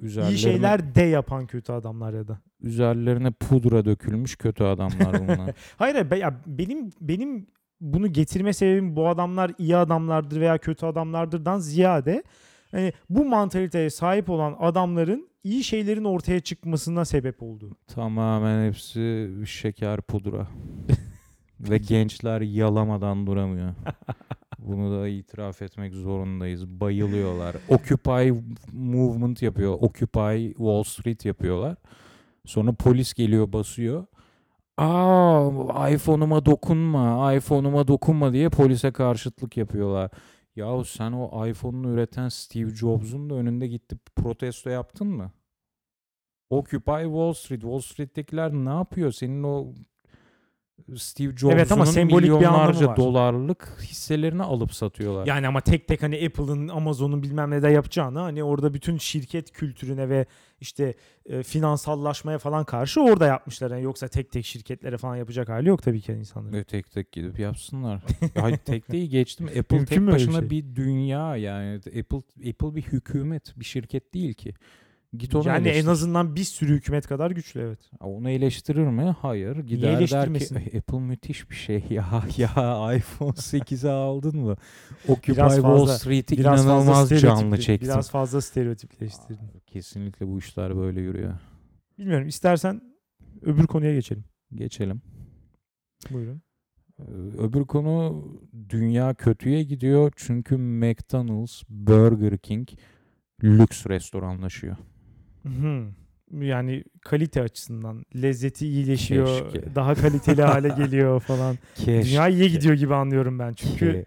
üzerlerine, 0.00 0.34
İyi 0.34 0.38
şeyler 0.38 0.94
de 0.94 1.02
yapan 1.02 1.46
kötü 1.46 1.72
adamlar 1.72 2.12
ya 2.12 2.28
da. 2.28 2.38
üzerlerine 2.60 3.30
pudra 3.30 3.84
dökülmüş 3.84 4.36
kötü 4.36 4.64
adamlar 4.64 5.20
bunlar. 5.28 5.54
Hayır 5.76 5.94
hayır, 5.94 6.10
be- 6.10 6.18
ya 6.18 6.40
benim 6.46 6.90
benim 7.00 7.46
bunu 7.80 8.12
getirme 8.12 8.52
sebebim 8.52 8.96
bu 8.96 9.08
adamlar 9.08 9.52
iyi 9.58 9.76
adamlardır 9.76 10.40
veya 10.40 10.58
kötü 10.58 10.86
adamlardırdan 10.86 11.58
ziyade 11.58 12.22
hani 12.70 12.92
bu 13.10 13.24
mantaliteye 13.24 13.90
sahip 13.90 14.30
olan 14.30 14.56
adamların 14.60 15.28
iyi 15.44 15.64
şeylerin 15.64 16.04
ortaya 16.04 16.40
çıkmasına 16.40 17.04
sebep 17.04 17.42
oldu. 17.42 17.76
Tamamen 17.86 18.66
hepsi 18.68 19.30
şeker 19.46 20.00
pudra. 20.00 20.48
Ve 21.60 21.78
gençler 21.78 22.40
yalamadan 22.40 23.26
duramıyor. 23.26 23.70
Bunu 24.66 25.00
da 25.00 25.08
itiraf 25.08 25.62
etmek 25.62 25.94
zorundayız. 25.94 26.66
Bayılıyorlar. 26.66 27.56
Occupy 27.68 28.30
movement 28.72 29.42
yapıyor. 29.42 29.78
Occupy 29.80 30.48
Wall 30.48 30.82
Street 30.82 31.24
yapıyorlar. 31.24 31.76
Sonra 32.44 32.72
polis 32.72 33.14
geliyor 33.14 33.52
basıyor. 33.52 34.06
Aa 34.76 35.90
iPhone'uma 35.90 36.46
dokunma, 36.46 37.34
iPhone'uma 37.34 37.88
dokunma 37.88 38.32
diye 38.32 38.48
polise 38.48 38.92
karşıtlık 38.92 39.56
yapıyorlar. 39.56 40.10
Yahu 40.56 40.84
sen 40.84 41.12
o 41.12 41.46
iPhone'unu 41.46 41.90
üreten 41.90 42.28
Steve 42.28 42.70
Jobs'un 42.70 43.30
da 43.30 43.34
önünde 43.34 43.66
gitti 43.66 43.96
protesto 44.16 44.70
yaptın 44.70 45.06
mı? 45.06 45.32
Occupy 46.50 47.02
Wall 47.02 47.32
Street. 47.32 47.60
Wall 47.60 47.80
Street'tekiler 47.80 48.52
ne 48.52 48.68
yapıyor? 48.68 49.12
Senin 49.12 49.42
o 49.42 49.74
Steve 50.96 51.36
Jobs'un 51.36 51.56
Evet 51.56 51.72
ama 51.72 51.86
sembolik 51.86 52.24
bir 52.24 52.32
milyonlarca 52.32 52.86
var. 52.86 52.96
dolarlık 52.96 53.78
hisselerini 53.82 54.42
alıp 54.42 54.74
satıyorlar. 54.74 55.26
Yani 55.26 55.48
ama 55.48 55.60
tek 55.60 55.88
tek 55.88 56.02
hani 56.02 56.26
Apple'ın, 56.26 56.68
Amazon'un 56.68 57.22
bilmem 57.22 57.50
ne 57.50 57.62
de 57.62 57.68
yapacağını 57.68 58.18
hani 58.18 58.44
orada 58.44 58.74
bütün 58.74 58.98
şirket 58.98 59.52
kültürüne 59.52 60.08
ve 60.08 60.26
işte 60.60 60.94
e, 61.26 61.42
finansallaşmaya 61.42 62.38
falan 62.38 62.64
karşı 62.64 63.00
orada 63.00 63.26
yapmışlar. 63.26 63.70
Yani 63.70 63.82
yoksa 63.82 64.08
tek 64.08 64.30
tek 64.30 64.44
şirketlere 64.46 64.96
falan 64.96 65.16
yapacak 65.16 65.48
hali 65.48 65.68
yok 65.68 65.82
tabii 65.82 66.00
ki 66.00 66.12
insanların. 66.12 66.52
Ve 66.52 66.64
tek 66.64 66.90
tek 66.92 67.12
gidip 67.12 67.38
yapsınlar. 67.38 68.02
ya 68.34 68.42
hayır, 68.42 68.56
tek 68.56 68.92
değil 68.92 69.10
geçtim. 69.10 69.46
Apple 69.58 69.76
Mümkün 69.76 69.84
tek 69.96 70.06
bir 70.06 70.12
başına 70.12 70.40
şey? 70.40 70.50
bir 70.50 70.76
dünya 70.76 71.36
yani. 71.36 71.76
Apple 71.76 72.50
Apple 72.50 72.74
bir 72.74 72.82
hükümet, 72.82 73.58
bir 73.58 73.64
şirket 73.64 74.14
değil 74.14 74.34
ki. 74.34 74.54
Git 75.18 75.34
onu 75.34 75.48
Yani 75.48 75.68
en 75.68 75.72
eleştir. 75.72 75.88
azından 75.90 76.36
bir 76.36 76.44
sürü 76.44 76.74
hükümet 76.74 77.06
kadar 77.06 77.30
güçlü 77.30 77.60
evet. 77.60 77.78
Onu 78.00 78.30
eleştirir 78.30 78.86
mi? 78.86 79.16
Hayır. 79.20 79.56
Gider 79.56 79.82
der 79.82 79.92
ki 79.92 79.98
eleştirmesin? 79.98 80.54
"Ay, 80.56 80.66
Apple 80.78 80.98
müthiş 80.98 81.50
bir 81.50 81.54
şey 81.54 81.84
ya. 81.90 82.22
Ya 82.36 82.94
iPhone 82.94 83.30
8'i 83.36 83.90
aldın 83.90 84.36
mı? 84.38 84.56
Occupy 85.08 85.32
Biraz 85.32 85.54
Wall 85.54 85.78
fazla- 85.78 85.98
Street'i 85.98 86.38
Biraz 86.38 86.56
fazla 86.66 86.72
inanılmaz 86.72 87.20
canlı 87.20 87.60
çektin. 87.60 87.88
Biraz 87.88 88.10
fazla 88.10 88.40
stereotipleştirdin. 88.40 89.50
Kesinlikle 89.66 90.28
bu 90.28 90.38
işler 90.38 90.76
böyle 90.76 91.00
yürüyor. 91.00 91.32
Bilmiyorum 91.98 92.28
istersen 92.28 92.80
öbür 93.42 93.66
konuya 93.66 93.94
geçelim. 93.94 94.24
Geçelim. 94.54 95.02
Buyurun. 96.10 96.42
Ee, 97.00 97.04
Öbür 97.38 97.64
konu 97.64 98.24
dünya 98.68 99.14
kötüye 99.14 99.62
gidiyor 99.62 100.12
çünkü 100.16 100.56
McDonald's, 100.56 101.62
Burger 101.68 102.38
King 102.38 102.68
lüks 103.44 103.86
restoranlaşıyor. 103.86 104.76
Hı. 105.42 105.86
Yani 106.40 106.84
kalite 107.00 107.42
açısından 107.42 108.04
lezzeti 108.22 108.66
iyileşiyor, 108.66 109.52
Keşke. 109.52 109.74
daha 109.74 109.94
kaliteli 109.94 110.42
hale 110.42 110.68
geliyor 110.76 111.20
falan. 111.20 111.58
Keşke. 111.74 112.10
Dünya 112.10 112.28
iyiye 112.28 112.48
gidiyor 112.48 112.74
gibi 112.74 112.94
anlıyorum 112.94 113.38
ben 113.38 113.52
çünkü 113.52 114.04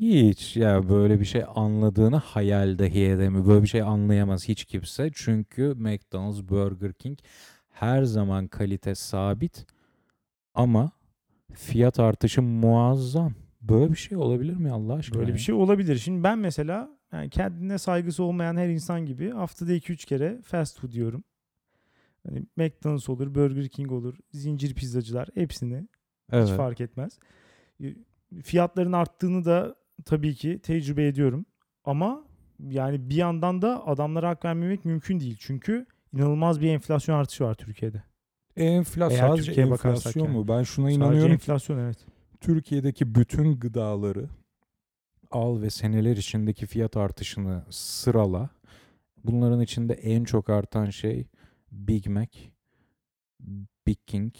hiç 0.00 0.56
ya 0.56 0.88
böyle 0.88 1.20
bir 1.20 1.24
şey 1.24 1.44
anladığını 1.54 2.16
hayal 2.16 2.78
dahi 2.78 3.04
edemiyor. 3.04 3.46
Böyle 3.46 3.62
bir 3.62 3.68
şey 3.68 3.82
anlayamaz 3.82 4.48
hiç 4.48 4.64
kimse. 4.64 5.10
Çünkü 5.14 5.74
McDonald's, 5.76 6.42
Burger 6.48 6.92
King 6.92 7.18
her 7.70 8.02
zaman 8.02 8.46
kalite 8.48 8.94
sabit 8.94 9.66
ama 10.54 10.90
fiyat 11.52 12.00
artışı 12.00 12.42
muazzam. 12.42 13.34
Böyle 13.60 13.92
bir 13.92 13.96
şey 13.96 14.18
olabilir 14.18 14.56
mi 14.56 14.70
Allah 14.70 14.94
aşkına? 14.94 15.20
böyle 15.20 15.34
bir 15.34 15.38
şey 15.38 15.54
olabilir. 15.54 15.98
Şimdi 15.98 16.24
ben 16.24 16.38
mesela 16.38 16.97
yani 17.12 17.30
kendine 17.30 17.78
saygısı 17.78 18.22
olmayan 18.22 18.56
her 18.56 18.68
insan 18.68 19.06
gibi 19.06 19.30
haftada 19.30 19.72
2-3 19.72 20.06
kere 20.06 20.42
fast 20.42 20.80
food 20.80 20.92
diyorum. 20.92 21.24
Hani 22.26 22.46
McDonald's 22.56 23.08
olur, 23.08 23.34
Burger 23.34 23.68
King 23.68 23.92
olur, 23.92 24.14
zincir 24.32 24.74
pizzacılar 24.74 25.28
hepsini 25.34 25.88
Evet. 26.32 26.48
hiç 26.48 26.54
fark 26.56 26.80
etmez. 26.80 27.18
E, 27.82 27.94
Fiyatların 28.42 28.92
arttığını 28.92 29.44
da 29.44 29.74
tabii 30.04 30.34
ki 30.34 30.60
tecrübe 30.62 31.06
ediyorum. 31.06 31.46
Ama 31.84 32.24
yani 32.70 33.10
bir 33.10 33.14
yandan 33.14 33.62
da 33.62 33.86
adamlara 33.86 34.28
hak 34.28 34.44
vermemek 34.44 34.84
mümkün 34.84 35.20
değil. 35.20 35.36
Çünkü 35.40 35.86
inanılmaz 36.12 36.60
bir 36.60 36.68
enflasyon 36.68 37.18
artışı 37.18 37.44
var 37.44 37.54
Türkiye'de. 37.54 38.02
Enflasyon 38.56 39.20
sadece 39.20 39.42
Türkiye'ye 39.44 39.72
enflasyon 39.72 40.24
yani. 40.24 40.36
mu? 40.36 40.48
Ben 40.48 40.62
şuna 40.62 40.86
Sadece 40.86 40.96
inanıyorum. 40.96 41.32
enflasyon 41.32 41.78
evet. 41.78 41.98
Türkiye'deki 42.40 43.14
bütün 43.14 43.60
gıdaları 43.60 44.28
al 45.30 45.60
ve 45.60 45.70
seneler 45.70 46.16
içindeki 46.16 46.66
fiyat 46.66 46.96
artışını 46.96 47.64
sırala. 47.70 48.50
Bunların 49.24 49.60
içinde 49.60 49.92
en 49.92 50.24
çok 50.24 50.50
artan 50.50 50.90
şey 50.90 51.26
Big 51.72 52.06
Mac, 52.06 52.38
Big 53.86 53.98
King 54.06 54.34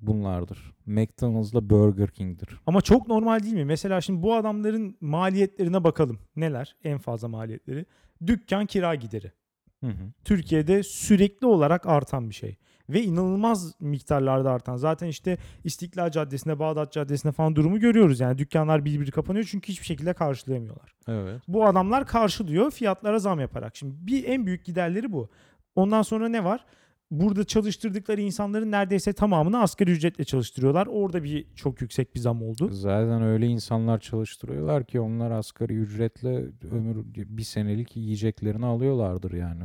bunlardır. 0.00 0.72
McDonald's'la 0.86 1.70
Burger 1.70 2.10
King'dir. 2.10 2.60
Ama 2.66 2.80
çok 2.80 3.08
normal 3.08 3.42
değil 3.42 3.54
mi? 3.54 3.64
Mesela 3.64 4.00
şimdi 4.00 4.22
bu 4.22 4.34
adamların 4.34 4.96
maliyetlerine 5.00 5.84
bakalım. 5.84 6.18
Neler? 6.36 6.76
En 6.84 6.98
fazla 6.98 7.28
maliyetleri. 7.28 7.86
Dükkan 8.26 8.66
kira 8.66 8.94
gideri. 8.94 9.32
Hı 9.80 9.90
hı. 9.90 10.12
Türkiye'de 10.24 10.82
sürekli 10.82 11.46
olarak 11.46 11.86
artan 11.86 12.30
bir 12.30 12.34
şey. 12.34 12.56
Ve 12.88 13.02
inanılmaz 13.02 13.80
miktarlarda 13.80 14.50
artan. 14.50 14.76
Zaten 14.76 15.06
işte 15.06 15.38
İstiklal 15.64 16.10
Caddesi'nde, 16.10 16.58
Bağdat 16.58 16.92
Caddesi'nde 16.92 17.32
falan 17.32 17.56
durumu 17.56 17.80
görüyoruz. 17.80 18.20
Yani 18.20 18.38
dükkanlar 18.38 18.84
bir 18.84 19.00
bir 19.00 19.10
kapanıyor 19.10 19.44
çünkü 19.50 19.68
hiçbir 19.68 19.86
şekilde 19.86 20.12
karşılayamıyorlar. 20.12 20.94
Evet. 21.08 21.42
Bu 21.48 21.66
adamlar 21.66 22.06
karşılıyor 22.06 22.70
fiyatlara 22.70 23.18
zam 23.18 23.40
yaparak. 23.40 23.76
Şimdi 23.76 23.94
bir 23.98 24.24
en 24.24 24.46
büyük 24.46 24.64
giderleri 24.64 25.12
bu. 25.12 25.30
Ondan 25.74 26.02
sonra 26.02 26.28
ne 26.28 26.44
var? 26.44 26.64
Burada 27.10 27.44
çalıştırdıkları 27.44 28.20
insanların 28.20 28.70
neredeyse 28.70 29.12
tamamını 29.12 29.60
asgari 29.60 29.90
ücretle 29.90 30.24
çalıştırıyorlar. 30.24 30.86
Orada 30.86 31.24
bir 31.24 31.46
çok 31.54 31.80
yüksek 31.80 32.14
bir 32.14 32.20
zam 32.20 32.42
oldu. 32.42 32.68
Zaten 32.72 33.22
öyle 33.22 33.46
insanlar 33.46 33.98
çalıştırıyorlar 33.98 34.84
ki 34.84 35.00
onlar 35.00 35.30
asgari 35.30 35.74
ücretle 35.74 36.44
ömür 36.72 37.04
bir 37.14 37.42
senelik 37.42 37.96
yiyeceklerini 37.96 38.66
alıyorlardır 38.66 39.32
yani. 39.32 39.62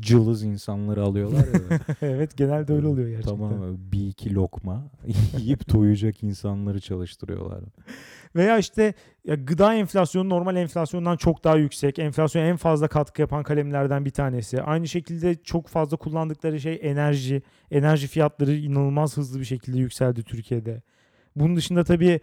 Cılız 0.00 0.42
insanları 0.42 1.02
alıyorlar 1.02 1.46
ya. 1.70 1.80
evet 2.02 2.36
genelde 2.36 2.72
öyle 2.72 2.86
oluyor 2.86 3.08
gerçekten. 3.08 3.36
Tamam 3.36 3.76
bir 3.92 4.06
iki 4.06 4.34
lokma 4.34 4.90
yiyip 5.38 5.72
doyacak 5.72 6.22
insanları 6.22 6.80
çalıştırıyorlar. 6.80 7.60
Veya 8.36 8.58
işte 8.58 8.94
ya 9.24 9.34
gıda 9.34 9.74
enflasyonu 9.74 10.28
normal 10.28 10.56
enflasyondan 10.56 11.16
çok 11.16 11.44
daha 11.44 11.56
yüksek. 11.56 11.98
Enflasyon 11.98 12.42
en 12.42 12.56
fazla 12.56 12.88
katkı 12.88 13.20
yapan 13.20 13.42
kalemlerden 13.42 14.04
bir 14.04 14.10
tanesi. 14.10 14.62
Aynı 14.62 14.88
şekilde 14.88 15.34
çok 15.34 15.68
fazla 15.68 15.96
kullandıkları 15.96 16.60
şey 16.60 16.78
enerji. 16.82 17.42
Enerji 17.70 18.06
fiyatları 18.06 18.52
inanılmaz 18.54 19.16
hızlı 19.16 19.40
bir 19.40 19.44
şekilde 19.44 19.78
yükseldi 19.78 20.22
Türkiye'de. 20.22 20.82
Bunun 21.36 21.56
dışında 21.56 21.84
tabii 21.84 22.20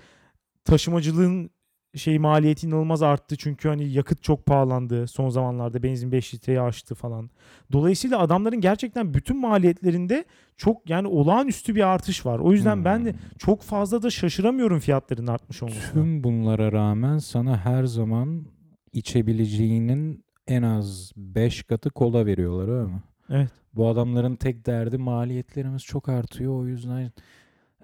taşımacılığın 0.65 1.49
şey 1.95 2.19
maliyeti 2.19 2.67
inanılmaz 2.67 3.03
arttı 3.03 3.37
çünkü 3.37 3.69
hani 3.69 3.89
yakıt 3.89 4.23
çok 4.23 4.45
pahalandı 4.45 5.07
son 5.07 5.29
zamanlarda 5.29 5.83
benzin 5.83 6.11
5 6.11 6.33
litreyi 6.33 6.61
aştı 6.61 6.95
falan. 6.95 7.29
Dolayısıyla 7.71 8.19
adamların 8.19 8.61
gerçekten 8.61 9.13
bütün 9.13 9.37
maliyetlerinde 9.39 10.25
çok 10.57 10.89
yani 10.89 11.07
olağanüstü 11.07 11.75
bir 11.75 11.87
artış 11.87 12.25
var. 12.25 12.39
O 12.39 12.51
yüzden 12.51 12.85
ben 12.85 13.05
de 13.05 13.11
Hmm. 13.11 13.19
çok 13.37 13.61
fazla 13.61 14.01
da 14.03 14.09
şaşıramıyorum 14.09 14.79
fiyatların 14.79 15.27
artmış 15.27 15.63
olmasına. 15.63 15.91
Tüm 15.93 16.23
bunlara 16.23 16.71
rağmen 16.71 17.17
sana 17.17 17.57
her 17.57 17.83
zaman 17.83 18.45
içebileceğinin 18.93 20.23
en 20.47 20.61
az 20.63 21.11
5 21.17 21.63
katı 21.63 21.89
kola 21.89 22.25
veriyorlar 22.25 22.67
öyle 22.79 22.87
mi? 22.91 23.01
Evet. 23.29 23.49
Bu 23.73 23.87
adamların 23.87 24.35
tek 24.35 24.65
derdi 24.65 24.97
maliyetlerimiz 24.97 25.83
çok 25.83 26.09
artıyor 26.09 26.59
o 26.59 26.65
yüzden 26.67 27.11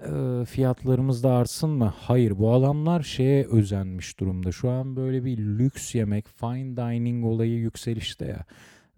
e, 0.02 0.46
fiyatlarımız 0.46 1.24
da 1.24 1.32
artsın 1.32 1.70
mı? 1.70 1.94
Hayır 1.98 2.40
bu 2.40 2.54
adamlar 2.54 3.04
şeye 3.04 3.46
özenmiş 3.46 4.20
durumda. 4.20 4.52
Şu 4.52 4.70
an 4.70 4.96
böyle 4.96 5.26
bir 5.26 5.38
lüks 5.38 5.96
yemek, 5.96 6.28
fine 6.28 6.78
dining 6.78 7.26
olayı 7.26 7.58
yükselişte 7.58 8.26
ya. 8.26 8.46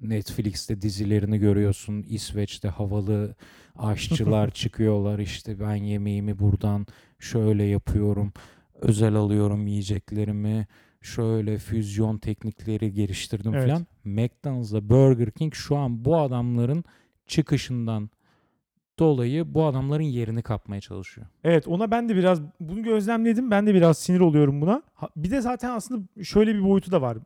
Netflix'te 0.01 0.81
dizilerini 0.81 1.39
görüyorsun. 1.39 2.03
İsveç'te 2.07 2.67
havalı 2.67 3.35
aşçılar 3.75 4.49
çıkıyorlar. 4.51 5.19
İşte 5.19 5.59
ben 5.59 5.75
yemeğimi 5.75 6.39
buradan 6.39 6.87
şöyle 7.19 7.63
yapıyorum. 7.63 8.33
Özel 8.81 9.15
alıyorum 9.15 9.67
yiyeceklerimi. 9.67 10.67
Şöyle 11.01 11.57
füzyon 11.57 12.17
teknikleri 12.17 12.93
geliştirdim 12.93 13.53
Evet. 13.53 13.67
falan. 13.69 13.87
McDonald's'la 14.03 14.89
Burger 14.89 15.31
King 15.31 15.53
şu 15.53 15.77
an 15.77 16.05
bu 16.05 16.17
adamların 16.17 16.83
çıkışından 17.27 18.09
dolayı 18.99 19.53
bu 19.53 19.65
adamların 19.65 20.03
yerini 20.03 20.41
kapmaya 20.41 20.81
çalışıyor. 20.81 21.27
Evet 21.43 21.67
ona 21.67 21.91
ben 21.91 22.09
de 22.09 22.15
biraz 22.15 22.41
bunu 22.59 22.83
gözlemledim. 22.83 23.51
Ben 23.51 23.67
de 23.67 23.73
biraz 23.73 23.97
sinir 23.97 24.19
oluyorum 24.19 24.61
buna. 24.61 24.81
Bir 25.15 25.31
de 25.31 25.41
zaten 25.41 25.69
aslında 25.69 26.23
şöyle 26.23 26.55
bir 26.55 26.63
boyutu 26.63 26.91
da 26.91 27.01
var. 27.01 27.17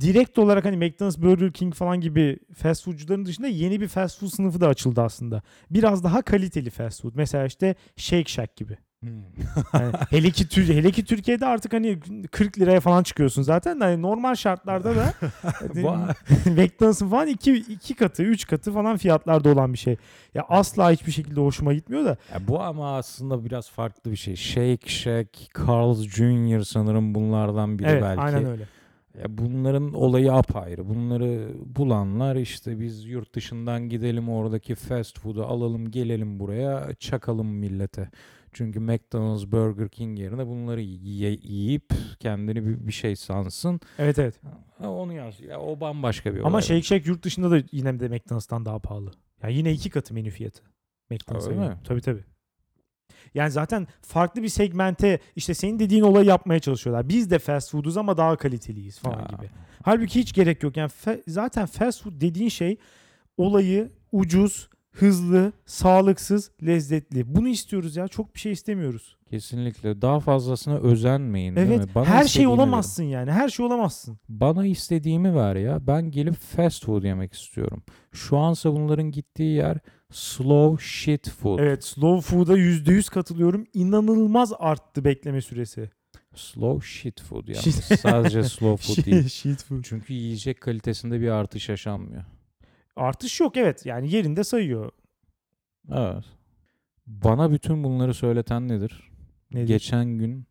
Direkt 0.00 0.38
olarak 0.38 0.64
hani 0.64 0.76
McDonald's, 0.76 1.18
Burger 1.18 1.52
King 1.52 1.74
falan 1.74 2.00
gibi 2.00 2.38
fast 2.54 2.84
foodcuların 2.84 3.24
dışında 3.24 3.46
yeni 3.48 3.80
bir 3.80 3.88
fast 3.88 4.20
food 4.20 4.28
sınıfı 4.28 4.60
da 4.60 4.68
açıldı 4.68 5.02
aslında. 5.02 5.42
Biraz 5.70 6.04
daha 6.04 6.22
kaliteli 6.22 6.70
fast 6.70 7.02
food. 7.02 7.12
Mesela 7.14 7.46
işte 7.46 7.74
Shake 7.96 8.30
Shack 8.30 8.56
gibi. 8.56 8.78
Yani 9.72 9.92
hele 10.10 10.30
ki 10.30 10.74
hele 10.74 10.90
ki 10.90 11.04
Türkiye'de 11.04 11.46
artık 11.46 11.72
hani 11.72 11.98
40 12.30 12.58
liraya 12.58 12.80
falan 12.80 13.02
çıkıyorsun 13.02 13.42
zaten. 13.42 13.80
Hani 13.80 14.02
normal 14.02 14.34
şartlarda 14.34 14.96
da 14.96 15.12
Va- 15.60 16.14
McDonald's'ın 16.50 17.08
falan 17.08 17.26
iki, 17.26 17.54
iki 17.54 17.94
katı, 17.94 18.22
üç 18.22 18.46
katı 18.46 18.72
falan 18.72 18.96
fiyatlarda 18.96 19.48
olan 19.52 19.72
bir 19.72 19.78
şey. 19.78 19.96
Ya 20.34 20.44
asla 20.48 20.90
hiçbir 20.90 21.12
şekilde 21.12 21.40
hoşuma 21.40 21.74
gitmiyor 21.74 22.04
da. 22.04 22.16
Ya 22.32 22.48
bu 22.48 22.60
ama 22.60 22.96
aslında 22.96 23.44
biraz 23.44 23.70
farklı 23.70 24.10
bir 24.10 24.16
şey. 24.16 24.36
Shake 24.36 24.88
Shack, 24.88 25.28
Carl's 25.58 26.02
Jr. 26.02 26.60
sanırım 26.60 27.14
bunlardan 27.14 27.78
biri 27.78 27.88
evet, 27.88 28.02
belki. 28.02 28.20
aynen 28.20 28.44
öyle. 28.44 28.62
Ya 29.22 29.38
bunların 29.38 29.92
olayı 29.92 30.32
apayrı. 30.32 30.88
Bunları 30.88 31.48
bulanlar 31.76 32.36
işte 32.36 32.80
biz 32.80 33.04
yurt 33.04 33.34
dışından 33.34 33.88
gidelim 33.88 34.28
oradaki 34.28 34.74
fast 34.74 35.18
food'u 35.18 35.44
alalım 35.44 35.90
gelelim 35.90 36.40
buraya 36.40 36.94
çakalım 37.00 37.46
millete. 37.46 38.08
Çünkü 38.56 38.80
McDonald's, 38.80 39.46
Burger 39.52 39.88
King 39.88 40.18
yerine 40.18 40.46
bunları 40.46 40.80
yiyip 40.80 41.90
kendini 42.20 42.66
bir, 42.66 42.86
bir 42.86 42.92
şey 42.92 43.16
sansın. 43.16 43.80
Evet 43.98 44.18
evet. 44.18 44.40
Ha, 44.78 44.90
onu 44.90 45.12
yaz. 45.12 45.40
Ya 45.40 45.60
o 45.60 45.80
bambaşka 45.80 46.34
bir 46.34 46.40
olay. 46.40 46.48
Ama 46.48 46.60
Shake 46.62 46.82
Shack 46.82 47.06
yurt 47.06 47.22
dışında 47.22 47.50
da 47.50 47.62
yine 47.72 48.00
de 48.00 48.08
McDonald's'tan 48.08 48.64
daha 48.64 48.78
pahalı. 48.78 49.10
Yani 49.42 49.54
yine 49.54 49.72
iki 49.72 49.90
katı 49.90 50.14
menü 50.14 50.30
fiyatı. 50.30 50.62
McDonald's'a 51.10 51.50
Öyle 51.50 51.60
mi? 51.68 51.76
Tabii 51.84 52.00
tabii. 52.00 52.24
Yani 53.34 53.50
zaten 53.50 53.86
farklı 54.02 54.42
bir 54.42 54.48
segmente 54.48 55.18
işte 55.36 55.54
senin 55.54 55.78
dediğin 55.78 56.02
olayı 56.02 56.26
yapmaya 56.26 56.60
çalışıyorlar. 56.60 57.08
Biz 57.08 57.30
de 57.30 57.38
fast 57.38 57.70
food'uz 57.70 57.96
ama 57.96 58.16
daha 58.16 58.36
kaliteliyiz 58.36 58.98
falan 58.98 59.18
Ya. 59.18 59.26
gibi. 59.36 59.50
Halbuki 59.82 60.20
hiç 60.20 60.32
gerek 60.32 60.62
yok. 60.62 60.76
Yani 60.76 60.90
fe- 60.90 61.22
zaten 61.28 61.66
fast 61.66 62.02
food 62.02 62.20
dediğin 62.20 62.48
şey 62.48 62.76
olayı 63.36 63.92
ucuz, 64.12 64.68
hızlı, 64.98 65.52
sağlıksız, 65.66 66.50
lezzetli. 66.66 67.34
Bunu 67.34 67.48
istiyoruz 67.48 67.96
ya. 67.96 68.08
Çok 68.08 68.34
bir 68.34 68.40
şey 68.40 68.52
istemiyoruz. 68.52 69.16
Kesinlikle. 69.30 70.02
Daha 70.02 70.20
fazlasına 70.20 70.76
özenmeyin 70.78 71.56
değil 71.56 71.66
Evet. 71.68 71.78
mi? 71.86 71.94
Bana 71.94 72.04
her 72.06 72.24
şey 72.24 72.46
olamazsın 72.46 73.04
yani. 73.04 73.30
Her 73.32 73.48
şey 73.48 73.66
olamazsın. 73.66 74.18
Bana 74.28 74.66
istediğimi 74.66 75.34
ver 75.34 75.56
ya. 75.56 75.86
Ben 75.86 76.10
gelip 76.10 76.34
fast 76.34 76.84
food 76.84 77.02
yemek 77.04 77.32
istiyorum. 77.32 77.82
Şu 78.12 78.36
ansa 78.38 78.72
bunların 78.72 79.10
gittiği 79.10 79.54
yer 79.56 79.78
slow 80.12 80.84
shit 80.84 81.30
food. 81.30 81.58
Evet, 81.58 81.84
slow 81.84 82.36
food'a 82.36 82.58
%100 82.58 83.10
katılıyorum. 83.10 83.66
İnanılmaz 83.74 84.52
arttı 84.58 85.04
bekleme 85.04 85.40
süresi. 85.42 85.90
Slow 86.34 86.86
shit 86.86 87.22
food 87.22 87.48
yani. 87.48 87.72
Sadece 87.72 88.42
slow 88.44 88.94
food 88.94 89.06
değil. 89.06 89.28
Shit 89.28 89.64
food. 89.64 89.82
Çünkü 89.82 90.12
yiyecek 90.12 90.60
kalitesinde 90.60 91.20
bir 91.20 91.28
artış 91.28 91.68
yaşanmıyor. 91.68 92.24
Artış 92.96 93.40
yok 93.40 93.56
evet. 93.56 93.86
Yani 93.86 94.12
yerinde 94.12 94.44
sayıyor. 94.44 94.90
Evet. 95.92 96.24
Bana 97.06 97.52
bütün 97.52 97.84
bunları 97.84 98.14
söyleten 98.14 98.68
nedir? 98.68 99.10
Nedir? 99.52 99.66
Geçen 99.66 100.06
gün 100.06 100.46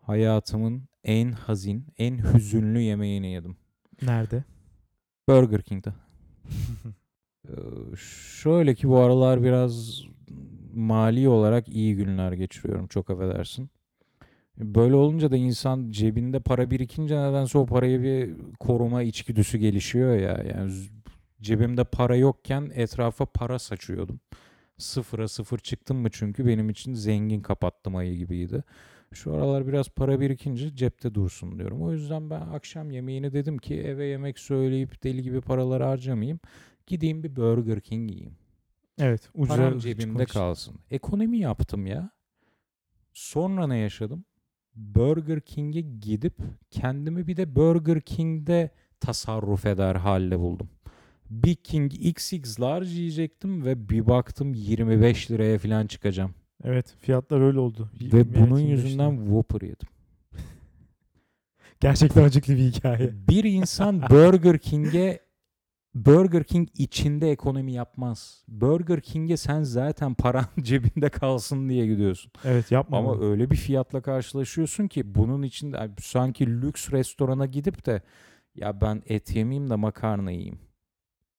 hayatımın 0.00 0.88
en 1.04 1.32
hazin, 1.32 1.86
en 1.98 2.34
hüzünlü 2.34 2.80
yemeğini 2.80 3.32
yedim. 3.32 3.56
Nerede? 4.02 4.44
Burger 5.28 5.62
King'de. 5.62 5.92
Ee, 7.48 7.96
şöyle 8.40 8.74
ki 8.74 8.88
bu 8.88 8.98
aralar 8.98 9.42
biraz 9.42 10.02
mali 10.74 11.28
olarak 11.28 11.68
iyi 11.68 11.96
günler 11.96 12.32
geçiriyorum. 12.32 12.86
Çok 12.86 13.10
affedersin. 13.10 13.70
Böyle 14.58 14.94
olunca 14.94 15.30
da 15.30 15.36
insan 15.36 15.90
cebinde 15.90 16.40
para 16.40 16.70
birikince 16.70 17.16
nedense 17.16 17.58
o 17.58 17.66
parayı 17.66 18.02
bir 18.02 18.34
koruma 18.60 19.02
içgüdüsü 19.02 19.58
gelişiyor 19.58 20.16
ya. 20.16 20.44
Yani 20.54 20.72
cebimde 21.40 21.84
para 21.84 22.16
yokken 22.16 22.70
etrafa 22.74 23.26
para 23.26 23.58
saçıyordum. 23.58 24.20
Sıfıra 24.78 25.28
sıfır 25.28 25.58
çıktım 25.58 25.96
mı 25.96 26.08
çünkü 26.12 26.46
benim 26.46 26.70
için 26.70 26.94
zengin 26.94 27.40
kapattım 27.40 27.96
ayı 27.96 28.16
gibiydi. 28.16 28.64
Şu 29.12 29.34
aralar 29.34 29.66
biraz 29.66 29.88
para 29.88 30.20
birikince 30.20 30.76
cepte 30.76 31.14
dursun 31.14 31.58
diyorum. 31.58 31.82
O 31.82 31.92
yüzden 31.92 32.30
ben 32.30 32.40
akşam 32.40 32.90
yemeğini 32.90 33.32
dedim 33.32 33.58
ki 33.58 33.80
eve 33.80 34.06
yemek 34.06 34.38
söyleyip 34.38 35.02
deli 35.04 35.22
gibi 35.22 35.40
paraları 35.40 35.84
harcamayayım. 35.84 36.40
Gideyim 36.86 37.22
bir 37.22 37.36
Burger 37.36 37.80
King 37.80 38.10
yiyeyim. 38.10 38.36
Evet. 38.98 39.30
Ucuza 39.34 39.56
Param 39.56 39.78
cebimde 39.78 40.24
kalsın. 40.24 40.74
Ekonomi 40.90 41.38
yaptım 41.38 41.86
ya. 41.86 42.10
Sonra 43.12 43.66
ne 43.66 43.78
yaşadım? 43.78 44.24
Burger 44.74 45.40
King'e 45.40 45.80
gidip 45.80 46.36
kendimi 46.70 47.26
bir 47.26 47.36
de 47.36 47.56
Burger 47.56 48.00
King'de 48.00 48.70
tasarruf 49.00 49.66
eder 49.66 49.94
halde 49.94 50.38
buldum. 50.38 50.68
Big 51.30 51.58
King 51.64 51.92
XX 51.94 52.60
large 52.60 52.88
yiyecektim 52.88 53.64
ve 53.64 53.88
bir 53.88 54.06
baktım 54.06 54.54
25 54.54 55.30
liraya 55.30 55.58
falan 55.58 55.86
çıkacağım. 55.86 56.34
Evet. 56.64 56.94
Fiyatlar 57.00 57.40
öyle 57.40 57.58
oldu. 57.58 57.90
Ve 58.00 58.34
bunun 58.34 58.58
25 58.58 58.84
yüzünden 58.84 59.16
lira. 59.16 59.24
Whopper 59.24 59.60
yedim. 59.60 59.88
Gerçekten 61.80 62.24
acıklı 62.24 62.56
bir 62.56 62.62
hikaye. 62.62 63.12
Bir 63.28 63.44
insan 63.44 64.02
Burger 64.10 64.58
King'e 64.58 65.20
Burger 65.94 66.44
King 66.44 66.68
içinde 66.74 67.30
ekonomi 67.30 67.72
yapmaz. 67.72 68.44
Burger 68.48 69.00
King'e 69.00 69.36
sen 69.36 69.62
zaten 69.62 70.14
paran 70.14 70.46
cebinde 70.60 71.08
kalsın 71.08 71.68
diye 71.68 71.86
gidiyorsun. 71.86 72.32
Evet 72.44 72.70
yapma. 72.70 72.98
Ama 72.98 73.14
bunu. 73.14 73.30
öyle 73.30 73.50
bir 73.50 73.56
fiyatla 73.56 74.00
karşılaşıyorsun 74.00 74.88
ki 74.88 75.14
bunun 75.14 75.42
için 75.42 75.76
sanki 76.00 76.46
lüks 76.46 76.90
restorana 76.92 77.46
gidip 77.46 77.86
de 77.86 78.02
ya 78.54 78.80
ben 78.80 79.02
et 79.06 79.36
yemeyeyim 79.36 79.70
de 79.70 79.74
makarna 79.74 80.30
yiyeyim 80.30 80.58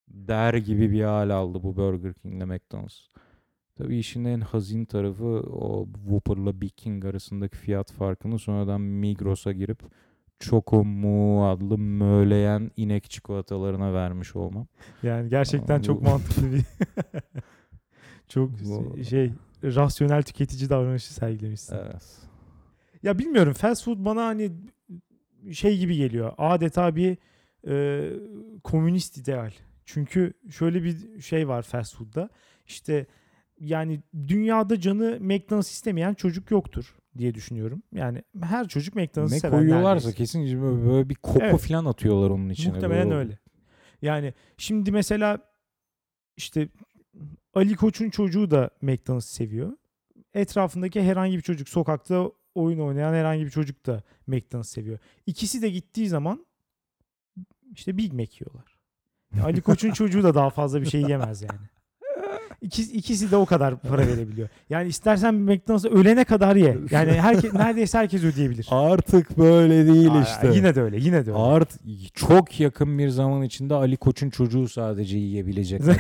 der 0.09 0.53
gibi 0.53 0.91
bir 0.91 1.03
hal 1.03 1.29
aldı 1.29 1.63
bu 1.63 1.75
Burger 1.75 2.13
King 2.13 2.35
ile 2.35 2.45
McDonald's. 2.45 2.99
Tabii 3.77 3.97
işin 3.97 4.25
en 4.25 4.41
hazin 4.41 4.85
tarafı 4.85 5.25
o 5.51 5.87
Whopper'la 5.93 6.61
Big 6.61 6.71
King 6.75 7.05
arasındaki 7.05 7.57
fiyat 7.57 7.91
farkını 7.91 8.39
sonradan 8.39 8.81
Migros'a 8.81 9.51
girip 9.51 9.79
Choco 10.39 10.83
Mu 10.83 11.49
adlı 11.49 11.77
möleyen 11.77 12.71
inek 12.77 13.09
çikolatalarına 13.09 13.93
vermiş 13.93 14.35
olmam. 14.35 14.67
Yani 15.03 15.29
gerçekten 15.29 15.81
çok 15.81 16.01
mantıklı 16.01 16.51
bir 16.51 16.63
çok 18.27 18.51
şey 19.09 19.31
rasyonel 19.63 20.23
tüketici 20.23 20.69
davranışı 20.69 21.13
sergilemişsin. 21.13 21.75
Evet. 21.75 22.17
Ya 23.03 23.19
bilmiyorum 23.19 23.53
fast 23.53 23.85
food 23.85 24.05
bana 24.05 24.25
hani 24.25 24.51
şey 25.51 25.77
gibi 25.77 25.95
geliyor. 25.95 26.33
Adeta 26.37 26.95
bir 26.95 27.17
e, 27.67 28.05
komünist 28.63 29.17
ideal. 29.17 29.51
Çünkü 29.93 30.33
şöyle 30.49 30.83
bir 30.83 31.21
şey 31.21 31.47
var 31.47 31.61
fast 31.61 31.95
food'da. 31.95 32.29
İşte 32.67 33.05
yani 33.59 34.01
dünyada 34.27 34.79
canı 34.79 35.17
McDonald's 35.19 35.71
istemeyen 35.71 36.13
çocuk 36.13 36.51
yoktur 36.51 36.95
diye 37.17 37.33
düşünüyorum. 37.33 37.83
Yani 37.93 38.23
her 38.43 38.67
çocuk 38.67 38.95
McDonald's 38.95 39.31
Ne 39.31 39.39
sever 39.39 39.59
koyuyorlarsa 39.59 40.11
kesin 40.11 40.61
böyle, 40.61 41.09
bir 41.09 41.15
koku 41.15 41.39
Evet. 41.41 41.59
falan 41.59 41.85
atıyorlar 41.85 42.29
onun 42.29 42.49
içine. 42.49 42.73
Muhtemelen 42.73 43.09
Böyle 43.09 43.19
öyle. 43.19 43.39
Yani 44.01 44.33
şimdi 44.57 44.91
mesela 44.91 45.39
işte 46.37 46.69
Ali 47.53 47.75
Koç'un 47.75 48.09
çocuğu 48.09 48.51
da 48.51 48.69
McDonald's 48.81 49.25
seviyor. 49.25 49.77
Etrafındaki 50.33 51.01
herhangi 51.01 51.37
bir 51.37 51.41
çocuk 51.41 51.69
sokakta 51.69 52.31
oyun 52.55 52.79
oynayan 52.79 53.13
herhangi 53.13 53.45
bir 53.45 53.51
çocuk 53.51 53.85
da 53.85 54.03
McDonald's 54.27 54.69
seviyor. 54.69 54.99
İkisi 55.25 55.61
de 55.61 55.69
gittiği 55.69 56.07
zaman 56.07 56.45
işte 57.71 57.97
Big 57.97 58.13
Mac 58.13 58.31
yiyorlar. 58.39 58.78
Ali 59.43 59.61
Koç'un 59.61 59.91
çocuğu 59.91 60.23
da 60.23 60.35
daha 60.35 60.49
fazla 60.49 60.81
bir 60.81 60.85
şey 60.85 61.01
yemez 61.01 61.41
yani. 61.41 61.59
İkisi, 62.61 62.93
ikisi 62.93 63.31
de 63.31 63.35
o 63.35 63.45
kadar 63.45 63.79
para 63.79 64.07
verebiliyor. 64.07 64.49
Yani 64.69 64.89
istersen 64.89 65.35
McDonald's'a 65.35 65.89
ölene 65.89 66.23
kadar 66.23 66.55
ye. 66.55 66.77
Yani 66.91 67.11
herkes 67.11 67.53
neredeyse 67.53 67.97
herkes 67.97 68.23
ödeyebilir. 68.23 68.67
Artık 68.71 69.37
böyle 69.37 69.87
değil 69.87 70.11
Aa, 70.11 70.21
işte. 70.21 70.51
Yine 70.55 70.75
de 70.75 70.81
öyle, 70.81 70.97
yine 70.97 71.25
de 71.25 71.31
öyle. 71.31 71.39
Art 71.41 71.69
çok 72.13 72.59
yakın 72.59 72.97
bir 72.99 73.09
zaman 73.09 73.41
içinde 73.41 73.73
Ali 73.73 73.97
Koç'un 73.97 74.29
çocuğu 74.29 74.67
sadece 74.67 75.17
yiyebilecek. 75.17 75.81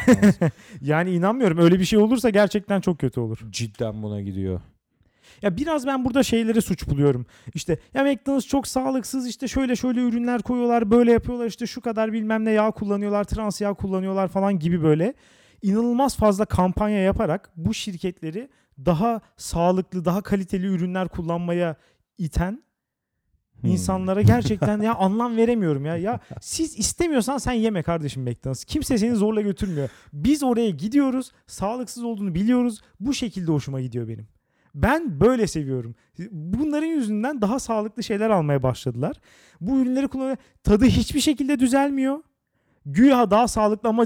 Yani 0.81 1.11
inanmıyorum. 1.11 1.57
Öyle 1.57 1.79
bir 1.79 1.85
şey 1.85 1.99
olursa 1.99 2.29
gerçekten 2.29 2.81
çok 2.81 2.99
kötü 2.99 3.19
olur. 3.19 3.39
Cidden 3.49 4.03
buna 4.03 4.21
gidiyor. 4.21 4.61
Ya 5.41 5.57
biraz 5.57 5.87
ben 5.87 6.05
burada 6.05 6.23
şeyleri 6.23 6.61
suç 6.61 6.87
buluyorum. 6.87 7.25
İşte 7.53 7.79
ya 7.93 8.03
McDonald's 8.03 8.47
çok 8.47 8.67
sağlıksız 8.67 9.27
işte 9.27 9.47
şöyle 9.47 9.75
şöyle 9.75 10.01
ürünler 10.01 10.41
koyuyorlar, 10.41 10.91
böyle 10.91 11.11
yapıyorlar 11.11 11.45
işte 11.45 11.67
şu 11.67 11.81
kadar 11.81 12.13
bilmem 12.13 12.45
ne 12.45 12.51
yağ 12.51 12.71
kullanıyorlar, 12.71 13.23
trans 13.23 13.61
yağ 13.61 13.73
kullanıyorlar 13.73 14.27
falan 14.27 14.59
gibi 14.59 14.83
böyle 14.83 15.13
inanılmaz 15.61 16.15
fazla 16.15 16.45
kampanya 16.45 16.99
yaparak 16.99 17.51
bu 17.55 17.73
şirketleri 17.73 18.49
daha 18.85 19.21
sağlıklı, 19.37 20.05
daha 20.05 20.21
kaliteli 20.21 20.65
ürünler 20.65 21.07
kullanmaya 21.07 21.75
iten 22.17 22.63
Hmm. 23.61 23.69
insanlara 23.69 24.21
gerçekten 24.21 24.81
ya 24.81 24.95
anlam 24.95 25.37
veremiyorum 25.37 25.85
ya. 25.85 25.97
Ya 25.97 26.19
siz 26.41 26.79
istemiyorsan 26.79 27.37
sen 27.37 27.53
yeme 27.53 27.83
kardeşim 27.83 28.23
McDonald's. 28.23 28.63
Kimse 28.63 28.97
seni 28.97 29.15
zorla 29.15 29.41
götürmüyor. 29.41 29.89
Biz 30.13 30.43
oraya 30.43 30.69
gidiyoruz. 30.69 31.31
Sağlıksız 31.47 32.03
olduğunu 32.03 32.35
biliyoruz. 32.35 32.81
Bu 32.99 33.13
şekilde 33.13 33.51
hoşuma 33.51 33.81
gidiyor 33.81 34.07
benim. 34.07 34.27
Ben 34.75 35.19
böyle 35.19 35.47
seviyorum. 35.47 35.95
Bunların 36.31 36.87
yüzünden 36.87 37.41
daha 37.41 37.59
sağlıklı 37.59 38.03
şeyler 38.03 38.29
almaya 38.29 38.63
başladılar. 38.63 39.15
Bu 39.61 39.79
ürünleri 39.79 40.07
kullanıyor. 40.07 40.37
Tadı 40.63 40.85
hiçbir 40.85 41.19
şekilde 41.19 41.59
düzelmiyor. 41.59 42.19
Güya 42.85 43.31
daha 43.31 43.47
sağlıklı 43.47 43.89
ama 43.89 44.05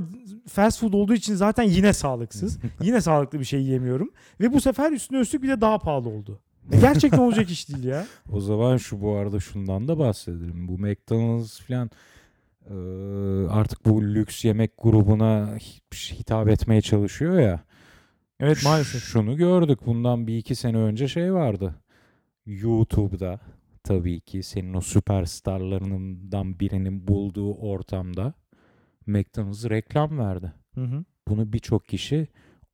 fast 0.49 0.79
food 0.79 0.93
olduğu 0.93 1.13
için 1.13 1.35
zaten 1.35 1.63
yine 1.63 1.93
sağlıksız. 1.93 2.59
yine 2.81 3.01
sağlıklı 3.01 3.39
bir 3.39 3.45
şey 3.45 3.61
yiyemiyorum. 3.61 4.11
Ve 4.41 4.53
bu 4.53 4.61
sefer 4.61 4.91
üstüne 4.91 5.19
üstlük 5.19 5.43
bir 5.43 5.47
de 5.49 5.61
daha 5.61 5.77
pahalı 5.79 6.09
oldu. 6.09 6.39
Gerçekten 6.81 7.17
olacak 7.19 7.49
iş 7.49 7.69
değil 7.69 7.83
ya. 7.83 8.05
O 8.31 8.39
zaman 8.39 8.77
şu 8.77 9.01
bu 9.01 9.15
arada 9.15 9.39
şundan 9.39 9.87
da 9.87 9.99
bahsedelim. 9.99 10.67
Bu 10.67 10.77
McDonald's 10.79 11.59
falan 11.61 11.91
e, 12.69 12.73
artık 13.49 13.85
bu 13.85 14.03
lüks 14.03 14.45
yemek 14.45 14.71
grubuna 14.77 15.57
hi- 15.57 16.13
hitap 16.19 16.47
etmeye 16.49 16.81
çalışıyor 16.81 17.39
ya. 17.39 17.59
Evet 18.43 18.63
maalesef. 18.63 19.03
Şunu 19.03 19.37
gördük. 19.37 19.79
Bundan 19.85 20.27
bir 20.27 20.37
iki 20.37 20.55
sene 20.55 20.77
önce 20.77 21.07
şey 21.07 21.33
vardı. 21.33 21.75
YouTube'da 22.45 23.39
tabii 23.83 24.21
ki 24.21 24.43
senin 24.43 24.73
o 24.73 24.81
süperstarlarından 24.81 26.59
birinin 26.59 27.07
bulduğu 27.07 27.53
ortamda 27.53 28.33
McDonald's 29.05 29.69
reklam 29.69 30.19
verdi. 30.19 30.53
Hı 30.75 30.81
hı. 30.81 31.03
Bunu 31.27 31.53
birçok 31.53 31.87
kişi 31.87 32.27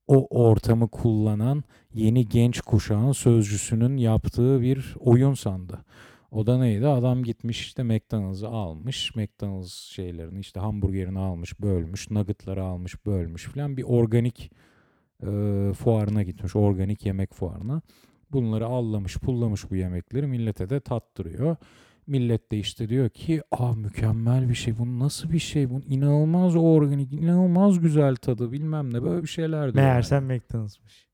o 0.07 0.27
ortamı 0.45 0.87
kullanan 0.87 1.63
yeni 1.93 2.27
genç 2.27 2.61
kuşağın 2.61 3.11
sözcüsünün 3.11 3.97
yaptığı 3.97 4.61
bir 4.61 4.95
oyun 4.99 5.33
sandı. 5.33 5.85
O 6.31 6.47
da 6.47 6.57
neydi? 6.57 6.87
Adam 6.87 7.23
gitmiş 7.23 7.61
işte 7.61 7.83
McDonald's'ı 7.83 8.47
almış. 8.47 9.15
McDonald's 9.15 9.73
şeylerini 9.73 10.39
işte 10.39 10.59
hamburgerini 10.59 11.19
almış, 11.19 11.59
bölmüş. 11.61 12.11
Nugget'ları 12.11 12.63
almış, 12.63 13.05
bölmüş 13.05 13.45
falan. 13.45 13.77
Bir 13.77 13.83
organik 13.83 14.51
e, 15.23 15.73
fuarına 15.73 16.23
gitmiş. 16.23 16.55
Organik 16.55 17.05
yemek 17.05 17.33
fuarına. 17.33 17.81
Bunları 18.31 18.65
allamış, 18.65 19.17
pullamış 19.17 19.71
bu 19.71 19.75
yemekleri. 19.75 20.27
Millete 20.27 20.69
de 20.69 20.79
tattırıyor. 20.79 21.55
Millet 22.07 22.51
de 22.51 22.57
işte 22.57 22.89
diyor 22.89 23.09
ki 23.09 23.41
aa 23.51 23.73
mükemmel 23.73 24.49
bir 24.49 24.55
şey. 24.55 24.77
Bu 24.77 24.99
nasıl 24.99 25.31
bir 25.31 25.39
şey? 25.39 25.69
Bu 25.69 25.81
inanılmaz 25.87 26.55
organik, 26.55 27.13
inanılmaz 27.13 27.79
güzel 27.79 28.15
tadı 28.15 28.51
bilmem 28.51 28.93
ne 28.93 29.03
böyle 29.03 29.23
bir 29.23 29.27
şeyler 29.27 29.73
diyor. 29.73 29.85
Meğersem 29.85 30.25
McDonald'smış. 30.25 31.09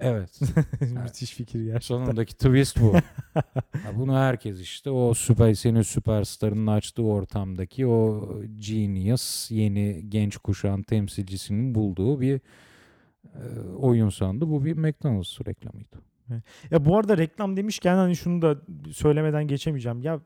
Evet. 0.00 0.40
Müthiş 0.80 1.32
fikir 1.32 1.60
gerçekten. 1.60 1.86
Sonundaki 1.96 2.34
twist 2.34 2.80
bu. 2.80 2.94
Ha, 3.82 3.90
bunu 3.96 4.16
herkes 4.16 4.60
işte 4.60 4.90
o 4.90 5.14
süper 5.14 5.54
senin 5.54 5.82
süperstarının 5.82 6.66
açtığı 6.66 7.02
ortamdaki 7.02 7.86
o 7.86 8.30
genius 8.56 9.50
yeni 9.50 10.04
genç 10.08 10.36
kuşağın 10.36 10.82
temsilcisinin 10.82 11.74
bulduğu 11.74 12.20
bir 12.20 12.40
oyun 13.80 14.08
sandı. 14.08 14.50
Bu 14.50 14.64
bir 14.64 14.76
McDonald's 14.76 15.40
reklamıydı. 15.46 15.96
Ya 16.70 16.84
bu 16.84 16.98
arada 16.98 17.18
reklam 17.18 17.56
demişken 17.56 17.96
hani 17.96 18.16
şunu 18.16 18.42
da 18.42 18.56
söylemeden 18.92 19.48
geçemeyeceğim. 19.48 20.02
Ya 20.02 20.20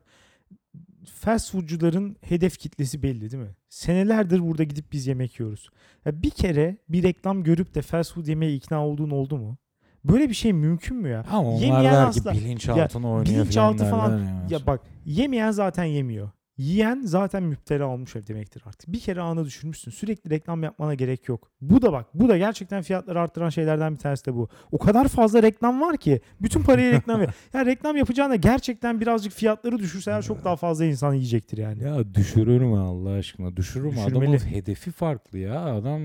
fast 1.05 1.51
foodcuların 1.51 2.15
hedef 2.21 2.57
kitlesi 2.59 3.03
belli 3.03 3.31
değil 3.31 3.43
mi? 3.43 3.55
Senelerdir 3.69 4.39
burada 4.39 4.63
gidip 4.63 4.91
biz 4.91 5.07
yemek 5.07 5.39
yiyoruz. 5.39 5.69
Ya 6.05 6.23
bir 6.23 6.29
kere 6.29 6.77
bir 6.89 7.03
reklam 7.03 7.43
görüp 7.43 7.75
de 7.75 7.81
fast 7.81 8.13
food 8.13 8.27
yemeye 8.27 8.55
ikna 8.55 8.85
olduğun 8.87 9.09
oldu 9.09 9.37
mu? 9.37 9.57
Böyle 10.05 10.29
bir 10.29 10.33
şey 10.33 10.53
mümkün 10.53 10.97
mü 10.97 11.09
ya? 11.09 11.25
Ama 11.31 11.49
onlar 11.49 11.61
Yemeyen 11.61 11.93
der 11.93 12.11
ki 12.11 12.19
bilinçaltına 12.33 13.11
oynuyor 13.11 13.25
bilinçaltı 13.43 13.85
falan- 13.85 14.19
ya. 14.19 14.47
Ya 14.49 14.59
bak 14.67 14.81
yemeyen 15.05 15.51
zaten 15.51 15.83
yemiyor. 15.83 16.29
Yiyen 16.61 17.01
zaten 17.03 17.43
müptela 17.43 17.87
olmuş 17.87 18.15
demektir 18.15 18.63
artık. 18.65 18.93
Bir 18.93 18.99
kere 18.99 19.21
anı 19.21 19.45
düşürmüşsün. 19.45 19.91
Sürekli 19.91 20.29
reklam 20.29 20.63
yapmana 20.63 20.93
gerek 20.93 21.27
yok. 21.27 21.51
Bu 21.61 21.81
da 21.81 21.91
bak. 21.91 22.05
Bu 22.13 22.29
da 22.29 22.37
gerçekten 22.37 22.81
fiyatları 22.81 23.21
arttıran 23.21 23.49
şeylerden 23.49 23.93
bir 23.93 23.99
tanesi 23.99 24.25
de 24.25 24.35
bu. 24.35 24.49
O 24.71 24.77
kadar 24.77 25.07
fazla 25.07 25.43
reklam 25.43 25.81
var 25.81 25.97
ki. 25.97 26.21
Bütün 26.41 26.63
parayı 26.63 26.91
reklam 26.93 27.19
ver. 27.19 27.33
Ya 27.53 27.65
reklam 27.65 27.97
yapacağına 27.97 28.35
gerçekten 28.35 29.01
birazcık 29.01 29.33
fiyatları 29.33 29.79
düşürseler 29.79 30.21
çok 30.21 30.43
daha 30.43 30.55
fazla 30.55 30.85
insan 30.85 31.13
yiyecektir 31.13 31.57
yani. 31.57 31.83
Ya 31.83 32.13
düşürür 32.13 32.61
mü 32.61 32.77
Allah 32.79 33.09
aşkına? 33.11 33.57
Düşürür 33.57 33.85
mü? 33.85 33.99
Adamın 34.07 34.37
hedefi 34.37 34.91
farklı 34.91 35.37
ya. 35.39 35.65
Adam 35.65 36.01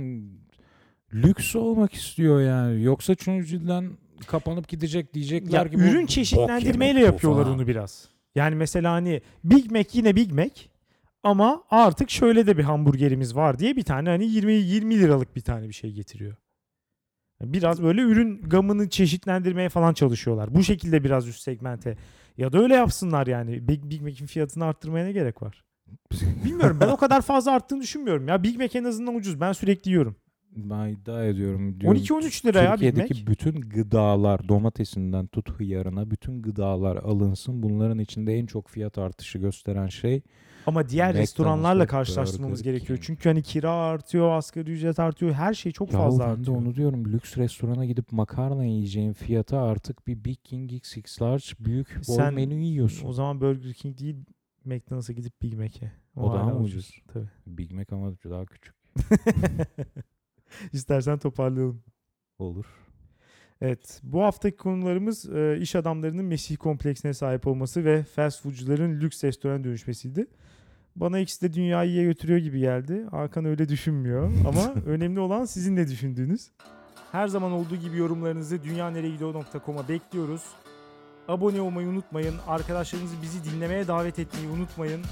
lüks 1.14 1.56
olmak 1.56 1.94
istiyor 1.94 2.40
yani. 2.40 2.82
Yoksa 2.82 3.14
çünkü 3.14 3.46
cidden 3.46 3.90
kapanıp 4.26 4.68
gidecek 4.68 5.14
diyecekler 5.14 5.64
Ya 5.64 5.70
ki 5.70 5.76
ürün 5.76 6.06
çeşitlendirmeyle 6.06 7.00
yapıyorlar 7.00 7.46
onu 7.46 7.66
biraz. 7.66 8.15
Yani 8.36 8.54
mesela 8.54 8.92
hani 8.92 9.22
Big 9.44 9.70
Mac 9.70 9.88
yine 9.92 10.16
Big 10.16 10.32
Mac 10.32 10.62
ama 11.22 11.62
artık 11.70 12.10
şöyle 12.10 12.46
de 12.46 12.58
bir 12.58 12.62
hamburgerimiz 12.62 13.36
var 13.36 13.58
diye 13.58 13.76
bir 13.76 13.82
tane 13.82 14.08
hani 14.08 14.26
20 14.26 14.52
20 14.52 14.98
liralık 14.98 15.36
bir 15.36 15.40
tane 15.40 15.68
bir 15.68 15.72
şey 15.72 15.92
getiriyor. 15.92 16.36
Biraz 17.42 17.82
böyle 17.82 18.00
ürün 18.00 18.42
gamını 18.42 18.90
çeşitlendirmeye 18.90 19.68
falan 19.68 19.94
çalışıyorlar. 19.94 20.54
Bu 20.54 20.62
şekilde 20.62 21.04
biraz 21.04 21.28
üst 21.28 21.40
segmente. 21.40 21.96
Ya 22.36 22.52
da 22.52 22.58
öyle 22.58 22.74
yapsınlar 22.74 23.26
yani. 23.26 23.68
Big, 23.68 23.84
Big 23.84 24.02
Mac'in 24.02 24.26
fiyatını 24.26 24.64
arttırmaya 24.64 25.04
ne 25.04 25.12
gerek 25.12 25.42
var? 25.42 25.64
Bilmiyorum 26.44 26.78
ben 26.80 26.88
o 26.88 26.96
kadar 26.96 27.22
fazla 27.22 27.52
arttığını 27.52 27.82
düşünmüyorum. 27.82 28.28
Ya 28.28 28.42
Big 28.42 28.56
Mac 28.58 28.78
en 28.78 28.84
azından 28.84 29.14
ucuz. 29.14 29.40
Ben 29.40 29.52
sürekli 29.52 29.88
yiyorum. 29.88 30.16
Ben 30.56 30.88
iddia 30.88 31.24
ediyorum. 31.24 31.80
diyorum 31.80 31.98
12-13 31.98 32.46
lira 32.46 32.62
ya 32.62 32.72
Türkiye'deki 32.72 33.14
Mac. 33.14 33.26
bütün 33.26 33.60
gıdalar 33.60 34.48
domatesinden 34.48 35.26
tut 35.26 35.50
hıyarına 35.50 36.10
bütün 36.10 36.42
gıdalar 36.42 36.96
alınsın. 36.96 37.62
Bunların 37.62 37.98
içinde 37.98 38.34
en 38.34 38.46
çok 38.46 38.68
fiyat 38.68 38.98
artışı 38.98 39.38
gösteren 39.38 39.86
şey 39.88 40.22
Ama 40.66 40.88
diğer 40.88 41.08
McDonald's 41.08 41.22
restoranlarla 41.22 41.86
karşılaştırmamız 41.86 42.62
gerekiyor. 42.62 42.98
Çünkü 43.02 43.28
hani 43.28 43.42
kira 43.42 43.72
artıyor, 43.72 44.30
asgari 44.30 44.70
ücret 44.70 44.98
artıyor. 44.98 45.32
Her 45.32 45.54
şey 45.54 45.72
çok 45.72 45.92
ya 45.92 45.98
fazla 45.98 46.24
ben 46.24 46.28
de 46.28 46.32
artıyor. 46.32 46.56
onu 46.56 46.74
diyorum 46.74 47.12
lüks 47.12 47.36
restorana 47.36 47.84
gidip 47.84 48.12
makarna 48.12 48.64
yiyeceğin 48.64 49.12
fiyata 49.12 49.62
artık 49.62 50.06
bir 50.06 50.24
Big 50.24 50.38
King 50.44 50.72
XX 50.72 51.22
large 51.22 51.44
büyük 51.60 51.96
bol 52.08 52.14
Sen 52.16 52.34
menü 52.34 52.54
yiyorsun. 52.54 53.08
O 53.08 53.12
zaman 53.12 53.40
Burger 53.40 53.72
King 53.72 53.98
değil 53.98 54.16
McDonald's'a 54.64 55.12
gidip 55.12 55.42
Big 55.42 55.54
Mac'e. 55.54 55.92
O 56.16 56.32
daha 56.32 56.46
hala 56.46 56.54
mı 56.54 56.60
ucuz? 56.60 57.02
Tabii. 57.12 57.28
Big 57.46 57.72
Mac 57.72 57.94
ama 57.94 58.12
daha 58.30 58.46
küçük. 58.46 58.74
İstersen 60.72 61.18
toparlayalım. 61.18 61.82
Olur. 62.38 62.66
Evet, 63.60 64.00
bu 64.02 64.22
haftaki 64.22 64.56
konularımız 64.56 65.30
e, 65.36 65.58
iş 65.60 65.76
adamlarının 65.76 66.24
Mesih 66.24 66.56
kompleksine 66.56 67.14
sahip 67.14 67.46
olması 67.46 67.84
ve 67.84 68.02
fast 68.02 68.42
foodcuların 68.42 69.00
lüks 69.00 69.24
restoran 69.24 69.64
dönüşmesiydi. 69.64 70.26
Bana 70.96 71.18
ikisi 71.18 71.42
de 71.42 71.52
dünyayı 71.52 71.90
iyiye 71.90 72.04
götürüyor 72.04 72.38
gibi 72.38 72.60
geldi. 72.60 73.06
Hakan 73.10 73.44
öyle 73.44 73.68
düşünmüyor 73.68 74.32
ama 74.48 74.74
önemli 74.86 75.20
olan 75.20 75.44
sizin 75.44 75.76
ne 75.76 75.88
düşündüğünüz. 75.88 76.50
Her 77.12 77.28
zaman 77.28 77.52
olduğu 77.52 77.76
gibi 77.76 77.96
yorumlarınızı 77.96 78.64
dünyaneregidiyor.com'a 78.64 79.88
bekliyoruz. 79.88 80.42
Abone 81.28 81.60
olmayı 81.60 81.88
unutmayın. 81.88 82.34
Arkadaşlarınızı 82.46 83.22
bizi 83.22 83.44
dinlemeye 83.44 83.86
davet 83.88 84.18
etmeyi 84.18 84.48
unutmayın. 84.48 85.02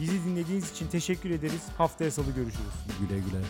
Bizi 0.00 0.24
dinlediğiniz 0.24 0.70
için 0.70 0.88
teşekkür 0.88 1.30
ederiz. 1.30 1.68
Haftaya 1.78 2.10
salı 2.10 2.26
görüşürüz. 2.26 2.74
Güle 3.00 3.18
güle. 3.18 3.40